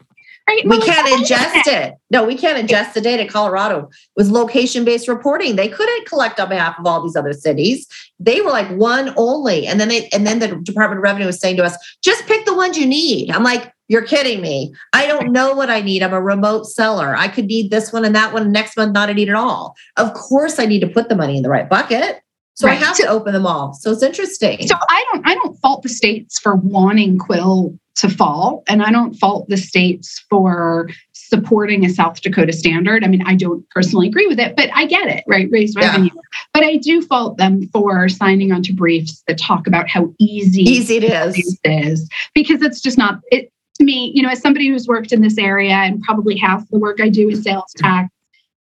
right 0.47 0.61
We 0.63 0.69
Well, 0.77 0.81
can't 0.81 1.07
ingest 1.07 1.63
it. 1.65 1.95
No, 2.11 2.23
we 2.23 2.37
can't 2.37 2.67
ingest 2.67 2.93
the 2.93 3.01
data. 3.01 3.25
Colorado 3.25 3.89
was 4.15 4.29
location 4.29 4.85
based 4.85 5.07
reporting. 5.07 5.55
They 5.55 5.67
couldn't 5.67 6.05
collect 6.07 6.39
on 6.39 6.49
behalf 6.49 6.77
of 6.77 6.85
all 6.85 7.01
these 7.01 7.15
other 7.15 7.33
cities. 7.33 7.87
They 8.19 8.41
were 8.41 8.51
like 8.51 8.69
one 8.69 9.11
only. 9.17 9.65
And 9.65 9.79
then 9.79 9.87
they 9.87 10.07
and 10.09 10.27
then 10.27 10.37
the 10.37 10.49
Department 10.57 10.99
of 10.99 11.03
Revenue 11.03 11.25
was 11.25 11.39
saying 11.39 11.57
to 11.57 11.63
us, 11.63 11.75
just 12.03 12.27
pick 12.27 12.45
the 12.45 12.53
ones 12.53 12.77
you 12.77 12.85
need. 12.85 13.31
I'm 13.31 13.41
like, 13.43 13.71
you're 13.87 14.05
kidding 14.05 14.41
me. 14.41 14.73
I 14.93 15.05
don't 15.07 15.31
know 15.31 15.53
what 15.55 15.69
I 15.69 15.81
need. 15.81 16.01
I'm 16.03 16.13
a 16.13 16.21
remote 16.21 16.65
seller. 16.65 17.15
I 17.15 17.27
could 17.27 17.45
need 17.45 17.69
this 17.71 17.93
one 17.93 18.05
and 18.05 18.15
that 18.15 18.33
one. 18.33 18.51
Next 18.51 18.75
month, 18.77 18.93
not 18.93 19.09
a 19.09 19.13
need 19.13 19.29
at 19.29 19.35
all. 19.35 19.75
Of 19.97 20.13
course, 20.13 20.59
I 20.59 20.65
need 20.65 20.79
to 20.81 20.87
put 20.87 21.09
the 21.09 21.15
money 21.15 21.37
in 21.37 21.43
the 21.43 21.49
right 21.49 21.69
bucket. 21.69 22.21
So 22.55 22.69
I 22.69 22.73
have 22.75 22.95
to 22.97 23.07
open 23.07 23.33
them 23.33 23.45
all. 23.45 23.73
So 23.73 23.91
it's 23.91 24.01
interesting. 24.01 24.65
So 24.65 24.75
I 24.89 25.05
don't 25.11 25.27
I 25.27 25.35
don't 25.35 25.55
fault 25.57 25.83
the 25.83 25.89
states 25.89 26.39
for 26.39 26.55
wanting 26.55 27.17
Quill 27.17 27.77
to 27.95 28.09
fall, 28.09 28.63
and 28.67 28.81
I 28.81 28.91
don't 28.91 29.13
fault 29.13 29.49
the 29.49 29.57
states 29.57 30.23
for 30.29 30.89
supporting 31.13 31.85
a 31.85 31.89
South 31.89 32.21
Dakota 32.21 32.53
standard. 32.53 33.03
I 33.03 33.07
mean, 33.07 33.23
I 33.25 33.35
don't 33.35 33.67
personally 33.71 34.07
agree 34.07 34.27
with 34.27 34.39
it, 34.39 34.55
but 34.55 34.69
I 34.73 34.85
get 34.85 35.07
it, 35.07 35.23
right? 35.27 35.49
Raise 35.51 35.75
Yeah. 35.75 35.87
revenue. 35.87 36.11
But 36.53 36.63
I 36.63 36.77
do 36.77 37.01
fault 37.01 37.37
them 37.37 37.67
for 37.73 38.07
signing 38.07 38.53
onto 38.53 38.73
briefs 38.73 39.21
that 39.27 39.37
talk 39.37 39.67
about 39.67 39.89
how 39.89 40.13
easy 40.19 40.61
Easy 40.61 40.97
it 40.97 41.03
is. 41.03 41.59
is, 41.65 42.09
because 42.33 42.61
it's 42.61 42.79
just 42.79 42.97
not 42.97 43.19
it 43.31 43.51
to 43.75 43.83
me, 43.83 44.11
you 44.15 44.23
know, 44.23 44.29
as 44.29 44.41
somebody 44.41 44.69
who's 44.69 44.87
worked 44.87 45.11
in 45.11 45.21
this 45.21 45.37
area 45.37 45.73
and 45.73 46.01
probably 46.01 46.37
half 46.37 46.67
the 46.69 46.79
work 46.79 47.01
I 47.01 47.09
do 47.09 47.29
is 47.29 47.43
sales 47.43 47.73
mm-hmm. 47.77 47.85
tax, 47.85 48.13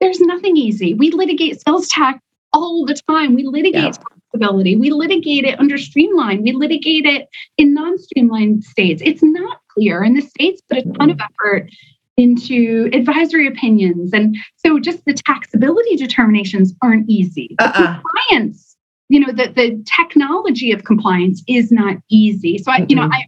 there's 0.01 0.21
nothing 0.21 0.57
easy. 0.57 0.95
We 0.95 1.11
litigate 1.11 1.61
sales 1.61 1.88
tax 1.88 2.21
all 2.53 2.85
the 2.85 2.99
time. 3.09 3.35
We 3.35 3.45
litigate 3.45 3.83
Yeah. 3.83 3.90
taxability. 4.35 4.79
We 4.79 4.90
litigate 4.90 5.45
it 5.45 5.59
under 5.59 5.79
streamline. 5.79 6.43
We 6.43 6.53
litigate 6.53 7.07
it 7.07 7.29
in 7.59 7.75
non-streamlined 7.75 8.64
states. 8.64 9.03
It's 9.05 9.23
not 9.23 9.61
clear. 9.69 10.03
And 10.03 10.17
the 10.17 10.23
states 10.23 10.62
put 10.69 10.79
a 10.79 10.83
ton 10.83 11.11
of 11.11 11.17
mm-hmm. 11.17 11.47
effort 11.47 11.71
into 12.17 12.88
advisory 12.93 13.47
opinions. 13.47 14.12
And 14.12 14.37
so 14.57 14.79
just 14.79 15.05
the 15.05 15.14
taxability 15.14 15.99
determinations 15.99 16.75
aren't 16.81 17.09
easy. 17.09 17.55
The 17.59 17.67
Uh-uh. 17.67 18.01
compliance, 18.01 18.75
you 19.09 19.21
know 19.21 19.33
the 19.33 19.53
the 19.55 19.83
technology 19.85 20.73
of 20.73 20.85
compliance 20.85 21.43
is 21.47 21.71
not 21.71 21.97
easy 22.09 22.59
so 22.59 22.73
i 22.73 22.87
you 22.88 22.97
know 22.97 23.03
mm-hmm. 23.03 23.12
i 23.12 23.27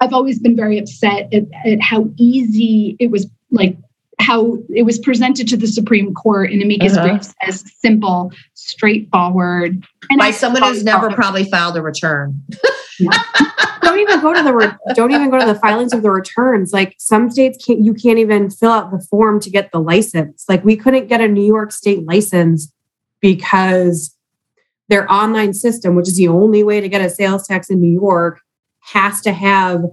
i've 0.00 0.12
always 0.12 0.38
been 0.38 0.56
very 0.56 0.78
upset 0.78 1.32
at, 1.32 1.44
at 1.64 1.80
how 1.80 2.08
easy 2.16 2.96
it 2.98 3.10
was 3.10 3.26
like 3.50 3.76
how 4.20 4.58
it 4.74 4.82
was 4.82 4.98
presented 4.98 5.48
to 5.48 5.56
the 5.56 5.66
Supreme 5.66 6.14
Court 6.14 6.50
in 6.50 6.62
amicus 6.62 6.96
uh-huh. 6.96 7.08
briefs 7.08 7.34
as 7.42 7.64
simple, 7.80 8.32
straightforward, 8.54 9.84
and 10.10 10.18
by 10.18 10.30
someone 10.30 10.62
who's 10.62 10.84
never 10.84 11.10
probably 11.10 11.44
filed 11.44 11.76
a 11.76 11.82
return. 11.82 12.40
don't 13.82 13.98
even 13.98 14.20
go 14.20 14.32
to 14.32 14.42
the 14.42 14.54
re- 14.54 14.94
don't 14.94 15.10
even 15.10 15.30
go 15.30 15.38
to 15.38 15.46
the 15.46 15.56
filings 15.56 15.92
of 15.92 16.02
the 16.02 16.10
returns. 16.10 16.72
Like 16.72 16.94
some 16.98 17.30
states 17.30 17.64
can't 17.64 17.80
you 17.80 17.94
can't 17.94 18.18
even 18.18 18.50
fill 18.50 18.72
out 18.72 18.90
the 18.90 19.04
form 19.10 19.40
to 19.40 19.50
get 19.50 19.72
the 19.72 19.80
license. 19.80 20.44
Like 20.48 20.64
we 20.64 20.76
couldn't 20.76 21.08
get 21.08 21.20
a 21.20 21.28
New 21.28 21.44
York 21.44 21.72
State 21.72 22.04
license 22.06 22.72
because 23.20 24.16
their 24.88 25.10
online 25.10 25.54
system, 25.54 25.94
which 25.94 26.08
is 26.08 26.16
the 26.16 26.28
only 26.28 26.62
way 26.62 26.80
to 26.80 26.88
get 26.88 27.00
a 27.00 27.10
sales 27.10 27.46
tax 27.46 27.70
in 27.70 27.80
New 27.80 27.92
York, 27.92 28.40
has 28.92 29.20
to 29.22 29.32
have 29.32 29.84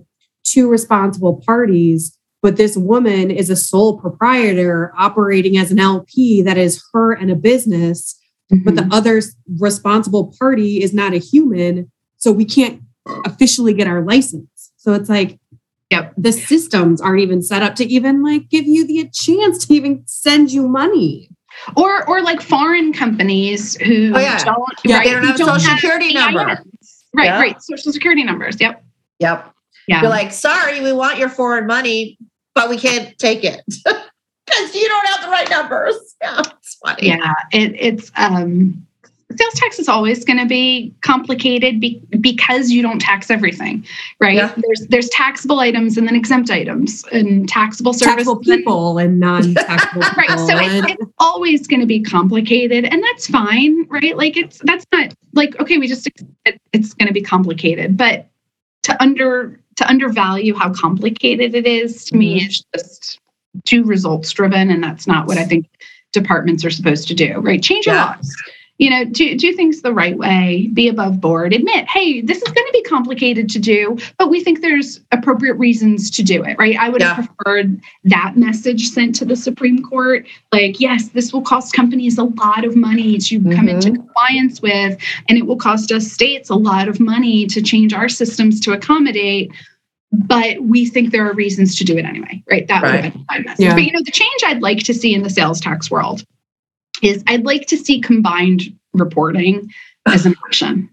two 0.43 0.69
responsible 0.69 1.41
parties. 1.45 2.17
But 2.41 2.57
this 2.57 2.75
woman 2.75 3.29
is 3.29 3.49
a 3.49 3.55
sole 3.55 3.99
proprietor 3.99 4.91
operating 4.97 5.57
as 5.57 5.71
an 5.71 5.79
LP 5.79 6.41
that 6.41 6.57
is 6.57 6.83
her 6.91 7.13
and 7.13 7.29
a 7.29 7.35
business, 7.35 8.19
mm-hmm. 8.51 8.63
but 8.63 8.75
the 8.75 8.81
mm-hmm. 8.81 8.93
other 8.93 9.21
responsible 9.59 10.33
party 10.39 10.81
is 10.81 10.93
not 10.93 11.13
a 11.13 11.17
human. 11.17 11.91
So 12.17 12.31
we 12.31 12.45
can't 12.45 12.81
officially 13.25 13.73
get 13.73 13.87
our 13.87 14.01
license. 14.03 14.71
So 14.77 14.93
it's 14.93 15.09
like, 15.09 15.39
yep, 15.91 16.13
the 16.17 16.31
systems 16.31 16.99
aren't 16.99 17.21
even 17.21 17.43
set 17.43 17.61
up 17.61 17.75
to 17.75 17.85
even 17.85 18.23
like 18.23 18.49
give 18.49 18.65
you 18.65 18.87
the 18.87 19.07
chance 19.13 19.65
to 19.67 19.73
even 19.73 20.03
send 20.07 20.51
you 20.51 20.67
money 20.67 21.29
or 21.75 22.07
or 22.07 22.21
like 22.21 22.41
foreign 22.41 22.93
companies 22.93 23.75
who 23.75 24.13
oh, 24.15 24.19
yeah. 24.19 24.43
don't, 24.43 24.63
yeah, 24.83 24.97
right, 24.97 25.03
they 25.03 25.11
don't 25.11 25.25
have 25.25 25.37
don't 25.37 25.59
social 25.59 25.69
have 25.69 25.79
security 25.79 26.13
number. 26.13 26.63
Right, 27.13 27.25
yeah. 27.25 27.39
right. 27.39 27.61
Social 27.61 27.91
security 27.91 28.23
numbers. 28.23 28.59
Yep. 28.59 28.83
Yep. 29.19 29.53
Yeah. 29.87 30.01
You're 30.01 30.09
like, 30.09 30.31
sorry, 30.31 30.81
we 30.81 30.93
want 30.93 31.17
your 31.17 31.29
foreign 31.29 31.67
money, 31.67 32.17
but 32.55 32.69
we 32.69 32.77
can't 32.77 33.17
take 33.17 33.43
it 33.43 33.61
because 33.67 34.75
you 34.75 34.87
don't 34.87 35.07
have 35.07 35.21
the 35.23 35.29
right 35.29 35.49
numbers. 35.49 35.95
Yeah, 36.21 36.39
it's 36.39 36.75
funny. 36.75 37.07
Yeah, 37.07 37.33
it, 37.51 37.73
it's 37.79 38.11
um 38.15 38.85
sales 39.37 39.53
tax 39.55 39.79
is 39.79 39.87
always 39.87 40.23
going 40.25 40.39
to 40.39 40.45
be 40.45 40.93
complicated 41.01 41.79
be, 41.79 42.01
because 42.19 42.71
you 42.71 42.81
don't 42.81 42.99
tax 42.99 43.29
everything, 43.29 43.85
right? 44.19 44.35
Yeah. 44.35 44.53
There's 44.55 44.87
there's 44.87 45.09
taxable 45.09 45.59
items 45.59 45.97
and 45.97 46.07
then 46.07 46.15
exempt 46.15 46.49
items 46.49 47.03
and 47.11 47.47
taxable 47.47 47.93
services. 47.93 48.25
Taxable 48.25 48.39
people 48.39 48.97
and, 48.97 49.19
non-taxable 49.19 50.01
people. 50.01 50.17
right. 50.17 50.39
So 50.39 50.57
and, 50.57 50.89
it's, 50.89 51.11
always 51.19 51.67
going 51.67 51.79
to 51.81 51.85
be 51.85 52.01
complicated, 52.01 52.85
and 52.85 53.03
that's 53.03 53.27
fine, 53.27 53.87
right? 53.89 54.17
Like 54.17 54.37
it's 54.37 54.59
that's 54.63 54.85
not 54.91 55.13
like 55.33 55.59
okay, 55.59 55.77
we 55.77 55.87
just 55.87 56.07
it, 56.45 56.61
it's 56.73 56.93
going 56.93 57.07
to 57.07 57.13
be 57.13 57.21
complicated, 57.21 57.97
but 57.97 58.27
to 58.83 59.01
under 59.01 59.59
to 59.77 59.87
undervalue 59.87 60.53
how 60.55 60.73
complicated 60.73 61.55
it 61.55 61.65
is 61.65 62.05
to 62.05 62.11
mm-hmm. 62.11 62.19
me 62.19 62.45
is 62.45 62.63
just 62.75 63.19
too 63.65 63.83
results 63.83 64.31
driven, 64.31 64.69
and 64.69 64.83
that's 64.83 65.07
not 65.07 65.27
what 65.27 65.37
I 65.37 65.45
think 65.45 65.67
departments 66.13 66.65
are 66.65 66.71
supposed 66.71 67.07
to 67.07 67.13
do, 67.13 67.39
right? 67.39 67.61
Change 67.61 67.85
your 67.85 67.95
yeah. 67.95 68.15
laws 68.15 68.35
you 68.81 68.89
know, 68.89 69.05
do, 69.05 69.37
do 69.37 69.53
things 69.53 69.83
the 69.83 69.93
right 69.93 70.17
way, 70.17 70.67
be 70.73 70.87
above 70.87 71.21
board, 71.21 71.53
admit, 71.53 71.87
hey, 71.87 72.19
this 72.19 72.37
is 72.37 72.51
going 72.51 72.65
to 72.65 72.71
be 72.73 72.81
complicated 72.81 73.47
to 73.51 73.59
do, 73.59 73.95
but 74.17 74.31
we 74.31 74.43
think 74.43 74.61
there's 74.61 74.99
appropriate 75.11 75.53
reasons 75.53 76.09
to 76.09 76.23
do 76.23 76.43
it, 76.43 76.57
right? 76.57 76.75
I 76.77 76.89
would 76.89 76.99
yeah. 76.99 77.13
have 77.13 77.29
preferred 77.37 77.79
that 78.05 78.37
message 78.37 78.89
sent 78.89 79.13
to 79.17 79.25
the 79.25 79.35
Supreme 79.35 79.83
Court. 79.83 80.25
Like, 80.51 80.79
yes, 80.79 81.09
this 81.09 81.31
will 81.31 81.43
cost 81.43 81.75
companies 81.75 82.17
a 82.17 82.23
lot 82.23 82.65
of 82.65 82.75
money 82.75 83.19
to 83.19 83.39
mm-hmm. 83.39 83.51
come 83.51 83.69
into 83.69 83.91
compliance 83.91 84.63
with, 84.63 84.99
and 85.29 85.37
it 85.37 85.45
will 85.45 85.57
cost 85.57 85.91
us 85.91 86.11
states 86.11 86.49
a 86.49 86.55
lot 86.55 86.87
of 86.87 86.99
money 86.99 87.45
to 87.45 87.61
change 87.61 87.93
our 87.93 88.09
systems 88.09 88.59
to 88.61 88.73
accommodate 88.73 89.51
but 90.13 90.59
we 90.59 90.85
think 90.85 91.13
there 91.13 91.25
are 91.25 91.33
reasons 91.33 91.77
to 91.77 91.85
do 91.85 91.97
it 91.97 92.03
anyway, 92.03 92.43
right? 92.51 92.67
That 92.67 92.83
right. 92.83 92.95
would 92.95 93.03
have 93.05 93.13
been 93.13 93.25
my 93.29 93.39
message. 93.39 93.65
Yeah. 93.65 93.73
But 93.73 93.83
you 93.83 93.93
know, 93.93 94.01
the 94.03 94.11
change 94.11 94.41
I'd 94.45 94.61
like 94.61 94.79
to 94.79 94.93
see 94.93 95.13
in 95.13 95.23
the 95.23 95.29
sales 95.29 95.61
tax 95.61 95.89
world 95.89 96.25
is 97.01 97.23
I'd 97.27 97.45
like 97.45 97.67
to 97.67 97.77
see 97.77 98.01
combined 98.01 98.63
reporting 98.93 99.71
as 100.07 100.25
an 100.25 100.35
option. 100.45 100.89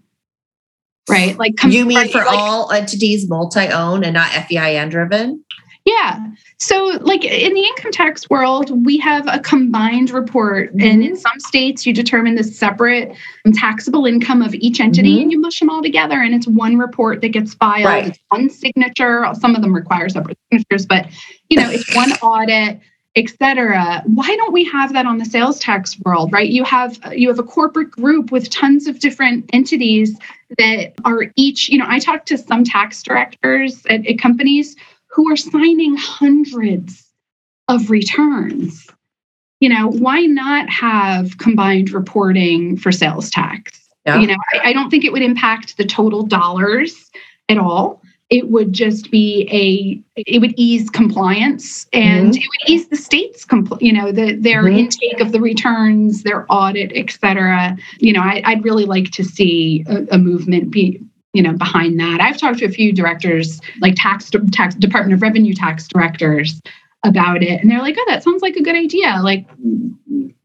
Right? 1.09 1.37
Like 1.37 1.55
com- 1.57 1.71
you 1.71 1.85
mean 1.85 2.07
for 2.09 2.19
like, 2.19 2.27
all 2.29 2.71
entities 2.71 3.27
multi-owned 3.27 4.05
and 4.05 4.13
not 4.13 4.29
FEIN 4.29 4.89
driven? 4.89 5.43
Yeah. 5.85 6.27
So, 6.57 6.99
like 7.01 7.23
in 7.23 7.53
the 7.53 7.61
income 7.61 7.91
tax 7.91 8.29
world, 8.29 8.85
we 8.85 8.97
have 8.99 9.25
a 9.27 9.39
combined 9.39 10.11
report, 10.11 10.69
mm-hmm. 10.69 10.85
and 10.85 11.03
in 11.03 11.15
some 11.15 11.39
states, 11.39 11.85
you 11.85 11.93
determine 11.93 12.35
the 12.35 12.43
separate 12.43 13.15
taxable 13.53 14.05
income 14.05 14.41
of 14.41 14.53
each 14.53 14.79
entity 14.79 15.13
mm-hmm. 15.13 15.21
and 15.23 15.31
you 15.31 15.39
mush 15.39 15.59
them 15.59 15.69
all 15.69 15.81
together, 15.81 16.21
and 16.21 16.35
it's 16.35 16.47
one 16.47 16.77
report 16.77 17.21
that 17.21 17.29
gets 17.29 17.55
filed. 17.55 17.85
Right. 17.85 18.07
It's 18.09 18.19
one 18.27 18.49
signature. 18.49 19.25
Some 19.39 19.55
of 19.55 19.61
them 19.61 19.73
require 19.73 20.09
separate 20.09 20.37
signatures, 20.51 20.85
but 20.85 21.07
you 21.49 21.59
know, 21.59 21.69
it's 21.71 21.95
one 21.95 22.11
audit 22.21 22.81
etc 23.19 24.01
why 24.05 24.35
don't 24.37 24.53
we 24.53 24.63
have 24.63 24.93
that 24.93 25.05
on 25.05 25.17
the 25.17 25.25
sales 25.25 25.59
tax 25.59 25.99
world 25.99 26.31
right? 26.31 26.49
You 26.49 26.63
have 26.63 26.97
you 27.13 27.27
have 27.27 27.39
a 27.39 27.43
corporate 27.43 27.91
group 27.91 28.31
with 28.31 28.49
tons 28.49 28.87
of 28.87 28.99
different 28.99 29.49
entities 29.53 30.17
that 30.57 30.93
are 31.05 31.25
each 31.35 31.69
you 31.69 31.77
know 31.77 31.85
i 31.87 31.99
talk 31.99 32.25
to 32.25 32.37
some 32.37 32.63
tax 32.63 33.03
directors 33.03 33.85
at, 33.87 34.05
at 34.07 34.17
companies 34.19 34.75
who 35.09 35.31
are 35.31 35.37
signing 35.37 35.95
hundreds 35.97 37.05
of 37.67 37.89
returns. 37.89 38.87
You 39.59 39.69
know 39.69 39.87
why 39.87 40.21
not 40.21 40.69
have 40.69 41.37
combined 41.37 41.91
reporting 41.91 42.77
for 42.77 42.91
sales 42.91 43.29
tax? 43.29 43.77
Yeah. 44.05 44.19
you 44.19 44.27
know 44.27 44.37
I, 44.53 44.69
I 44.69 44.73
don't 44.73 44.89
think 44.89 45.03
it 45.03 45.11
would 45.11 45.21
impact 45.21 45.77
the 45.77 45.85
total 45.85 46.23
dollars 46.23 47.11
at 47.49 47.57
all 47.57 47.98
it 48.29 48.49
would 48.49 48.73
just 48.73 49.09
be 49.09 49.47
a 49.51 50.21
it 50.21 50.39
would 50.39 50.53
ease 50.55 50.89
compliance 50.89 51.87
and 51.93 52.31
mm-hmm. 52.31 52.41
it 52.41 52.47
would 52.47 52.69
ease 52.69 52.87
the 52.89 52.95
state's 52.95 53.45
compl- 53.45 53.81
you 53.81 53.91
know 53.91 54.11
the, 54.11 54.35
their 54.35 54.63
mm-hmm. 54.63 54.77
intake 54.77 55.19
of 55.19 55.31
the 55.31 55.41
returns 55.41 56.23
their 56.23 56.45
audit 56.49 56.91
et 56.93 57.09
cetera. 57.11 57.75
You 57.99 58.13
know 58.13 58.21
I, 58.21 58.53
would 58.53 58.63
really 58.63 58.85
like 58.85 59.11
to 59.11 59.23
see 59.23 59.85
a, 59.87 60.05
a, 60.11 60.17
movement 60.17 60.69
be 60.69 61.01
you 61.33 61.41
know 61.41 61.53
behind 61.53 61.99
that. 61.99 62.21
I've 62.21 62.37
talked 62.37 62.59
to 62.59 62.65
a 62.65 62.69
few 62.69 62.93
directors 62.93 63.59
like 63.81 63.95
tax 63.97 64.31
tax 64.51 64.75
department 64.75 65.15
of 65.15 65.21
revenue 65.21 65.53
tax 65.53 65.87
directors 65.87 66.61
about 67.05 67.41
it 67.41 67.61
and 67.61 67.71
they're 67.71 67.81
like 67.81 67.95
oh 67.97 68.05
that 68.07 68.23
sounds 68.23 68.41
like 68.41 68.55
a 68.55 68.63
good 68.63 68.75
idea. 68.75 69.19
Like 69.23 69.47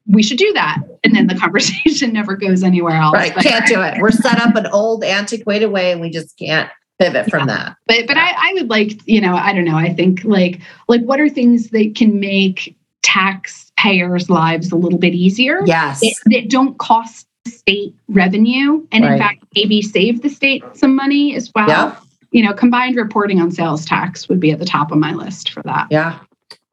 we 0.06 0.22
should 0.22 0.38
do 0.38 0.52
that. 0.54 0.78
And 1.02 1.14
then 1.14 1.26
the 1.26 1.34
conversation 1.38 2.12
never 2.14 2.36
goes 2.36 2.62
anywhere 2.62 2.96
else. 2.96 3.14
Right. 3.14 3.34
Can't 3.34 3.66
do 3.66 3.82
it. 3.82 4.00
We're 4.00 4.10
set 4.10 4.40
up 4.40 4.54
an 4.54 4.68
old 4.68 5.04
antiquated 5.04 5.66
way 5.66 5.92
and 5.92 6.00
we 6.00 6.08
just 6.08 6.38
can't 6.38 6.70
pivot 7.00 7.30
from 7.30 7.48
yeah. 7.48 7.56
that. 7.56 7.76
But 7.86 8.06
but 8.06 8.16
I, 8.16 8.32
I 8.36 8.52
would 8.54 8.70
like, 8.70 9.06
you 9.06 9.20
know, 9.20 9.34
I 9.34 9.52
don't 9.52 9.64
know. 9.64 9.76
I 9.76 9.92
think 9.92 10.24
like 10.24 10.60
like 10.88 11.02
what 11.02 11.20
are 11.20 11.28
things 11.28 11.70
that 11.70 11.94
can 11.96 12.20
make 12.20 12.76
taxpayers' 13.02 14.30
lives 14.30 14.72
a 14.72 14.76
little 14.76 14.98
bit 14.98 15.14
easier? 15.14 15.60
Yes. 15.64 16.00
That, 16.00 16.14
that 16.26 16.50
don't 16.50 16.78
cost 16.78 17.26
state 17.46 17.94
revenue 18.08 18.86
and 18.90 19.04
right. 19.04 19.12
in 19.12 19.18
fact 19.18 19.44
maybe 19.54 19.82
save 19.82 20.22
the 20.22 20.30
state 20.30 20.64
some 20.72 20.96
money 20.96 21.36
as 21.36 21.50
well. 21.54 21.68
Yeah. 21.68 21.96
You 22.32 22.42
know, 22.42 22.52
combined 22.52 22.96
reporting 22.96 23.40
on 23.40 23.50
sales 23.50 23.84
tax 23.84 24.28
would 24.28 24.40
be 24.40 24.50
at 24.50 24.58
the 24.58 24.64
top 24.64 24.90
of 24.90 24.98
my 24.98 25.12
list 25.12 25.50
for 25.50 25.62
that. 25.62 25.86
Yeah. 25.90 26.18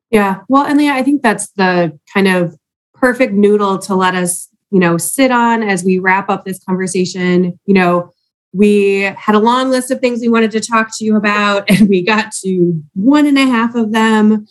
Yeah. 0.10 0.42
Well, 0.48 0.66
and 0.66 0.82
yeah, 0.82 0.96
I 0.96 1.04
think 1.04 1.22
that's 1.22 1.50
the 1.52 1.98
kind 2.14 2.28
of 2.28 2.58
perfect 2.94 3.34
noodle 3.34 3.78
to 3.80 3.96
let 3.96 4.16
us, 4.16 4.48
you 4.72 4.80
know, 4.80 4.98
sit 4.98 5.32
on 5.32 5.64
as 5.64 5.84
we 5.84 6.00
wrap 6.00 6.30
up 6.30 6.46
this 6.46 6.64
conversation. 6.64 7.60
You 7.66 7.74
know, 7.74 8.12
we 8.54 9.02
had 9.02 9.36
a 9.36 9.40
long 9.40 9.70
list 9.70 9.92
of 9.92 10.00
things 10.00 10.20
we 10.20 10.30
wanted 10.30 10.52
to 10.52 10.60
talk 10.60 10.90
to 10.98 11.06
you 11.06 11.16
about, 11.16 11.70
and 11.70 11.88
we 11.88 12.04
got 12.04 12.32
to 12.44 12.82
one 12.94 13.26
and 13.26 13.38
a 13.38 13.46
half 13.46 13.76
of 13.76 13.92
them. 13.92 14.48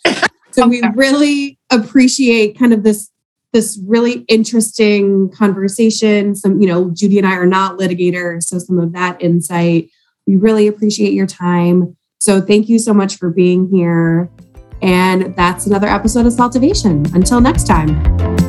So 0.51 0.67
we 0.67 0.81
really 0.95 1.59
appreciate 1.69 2.57
kind 2.57 2.73
of 2.73 2.83
this 2.83 3.09
this 3.53 3.79
really 3.85 4.25
interesting 4.29 5.29
conversation. 5.29 6.35
Some, 6.35 6.61
you 6.61 6.67
know, 6.67 6.89
Judy 6.91 7.17
and 7.17 7.27
I 7.27 7.35
are 7.35 7.45
not 7.45 7.77
litigators, 7.77 8.43
so 8.43 8.59
some 8.59 8.79
of 8.79 8.93
that 8.93 9.21
insight. 9.21 9.89
We 10.25 10.37
really 10.37 10.67
appreciate 10.67 11.13
your 11.13 11.27
time. 11.27 11.97
So 12.19 12.39
thank 12.39 12.69
you 12.69 12.79
so 12.79 12.93
much 12.93 13.17
for 13.17 13.29
being 13.29 13.69
here. 13.69 14.29
And 14.81 15.35
that's 15.35 15.65
another 15.65 15.87
episode 15.87 16.25
of 16.25 16.33
Saltivation. 16.33 17.05
Until 17.13 17.41
next 17.41 17.67
time. 17.67 18.40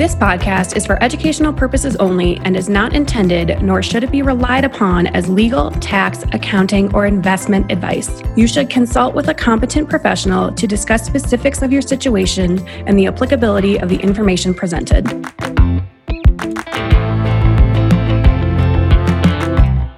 This 0.00 0.14
podcast 0.14 0.78
is 0.78 0.86
for 0.86 0.96
educational 1.02 1.52
purposes 1.52 1.94
only 1.96 2.38
and 2.38 2.56
is 2.56 2.70
not 2.70 2.94
intended, 2.94 3.60
nor 3.60 3.82
should 3.82 4.02
it 4.02 4.10
be 4.10 4.22
relied 4.22 4.64
upon 4.64 5.08
as 5.08 5.28
legal, 5.28 5.70
tax, 5.72 6.24
accounting, 6.32 6.90
or 6.94 7.04
investment 7.04 7.70
advice. 7.70 8.22
You 8.34 8.46
should 8.46 8.70
consult 8.70 9.14
with 9.14 9.28
a 9.28 9.34
competent 9.34 9.90
professional 9.90 10.52
to 10.52 10.66
discuss 10.66 11.04
specifics 11.04 11.60
of 11.60 11.70
your 11.70 11.82
situation 11.82 12.66
and 12.86 12.98
the 12.98 13.08
applicability 13.08 13.78
of 13.78 13.90
the 13.90 13.96
information 13.96 14.54
presented. 14.54 15.04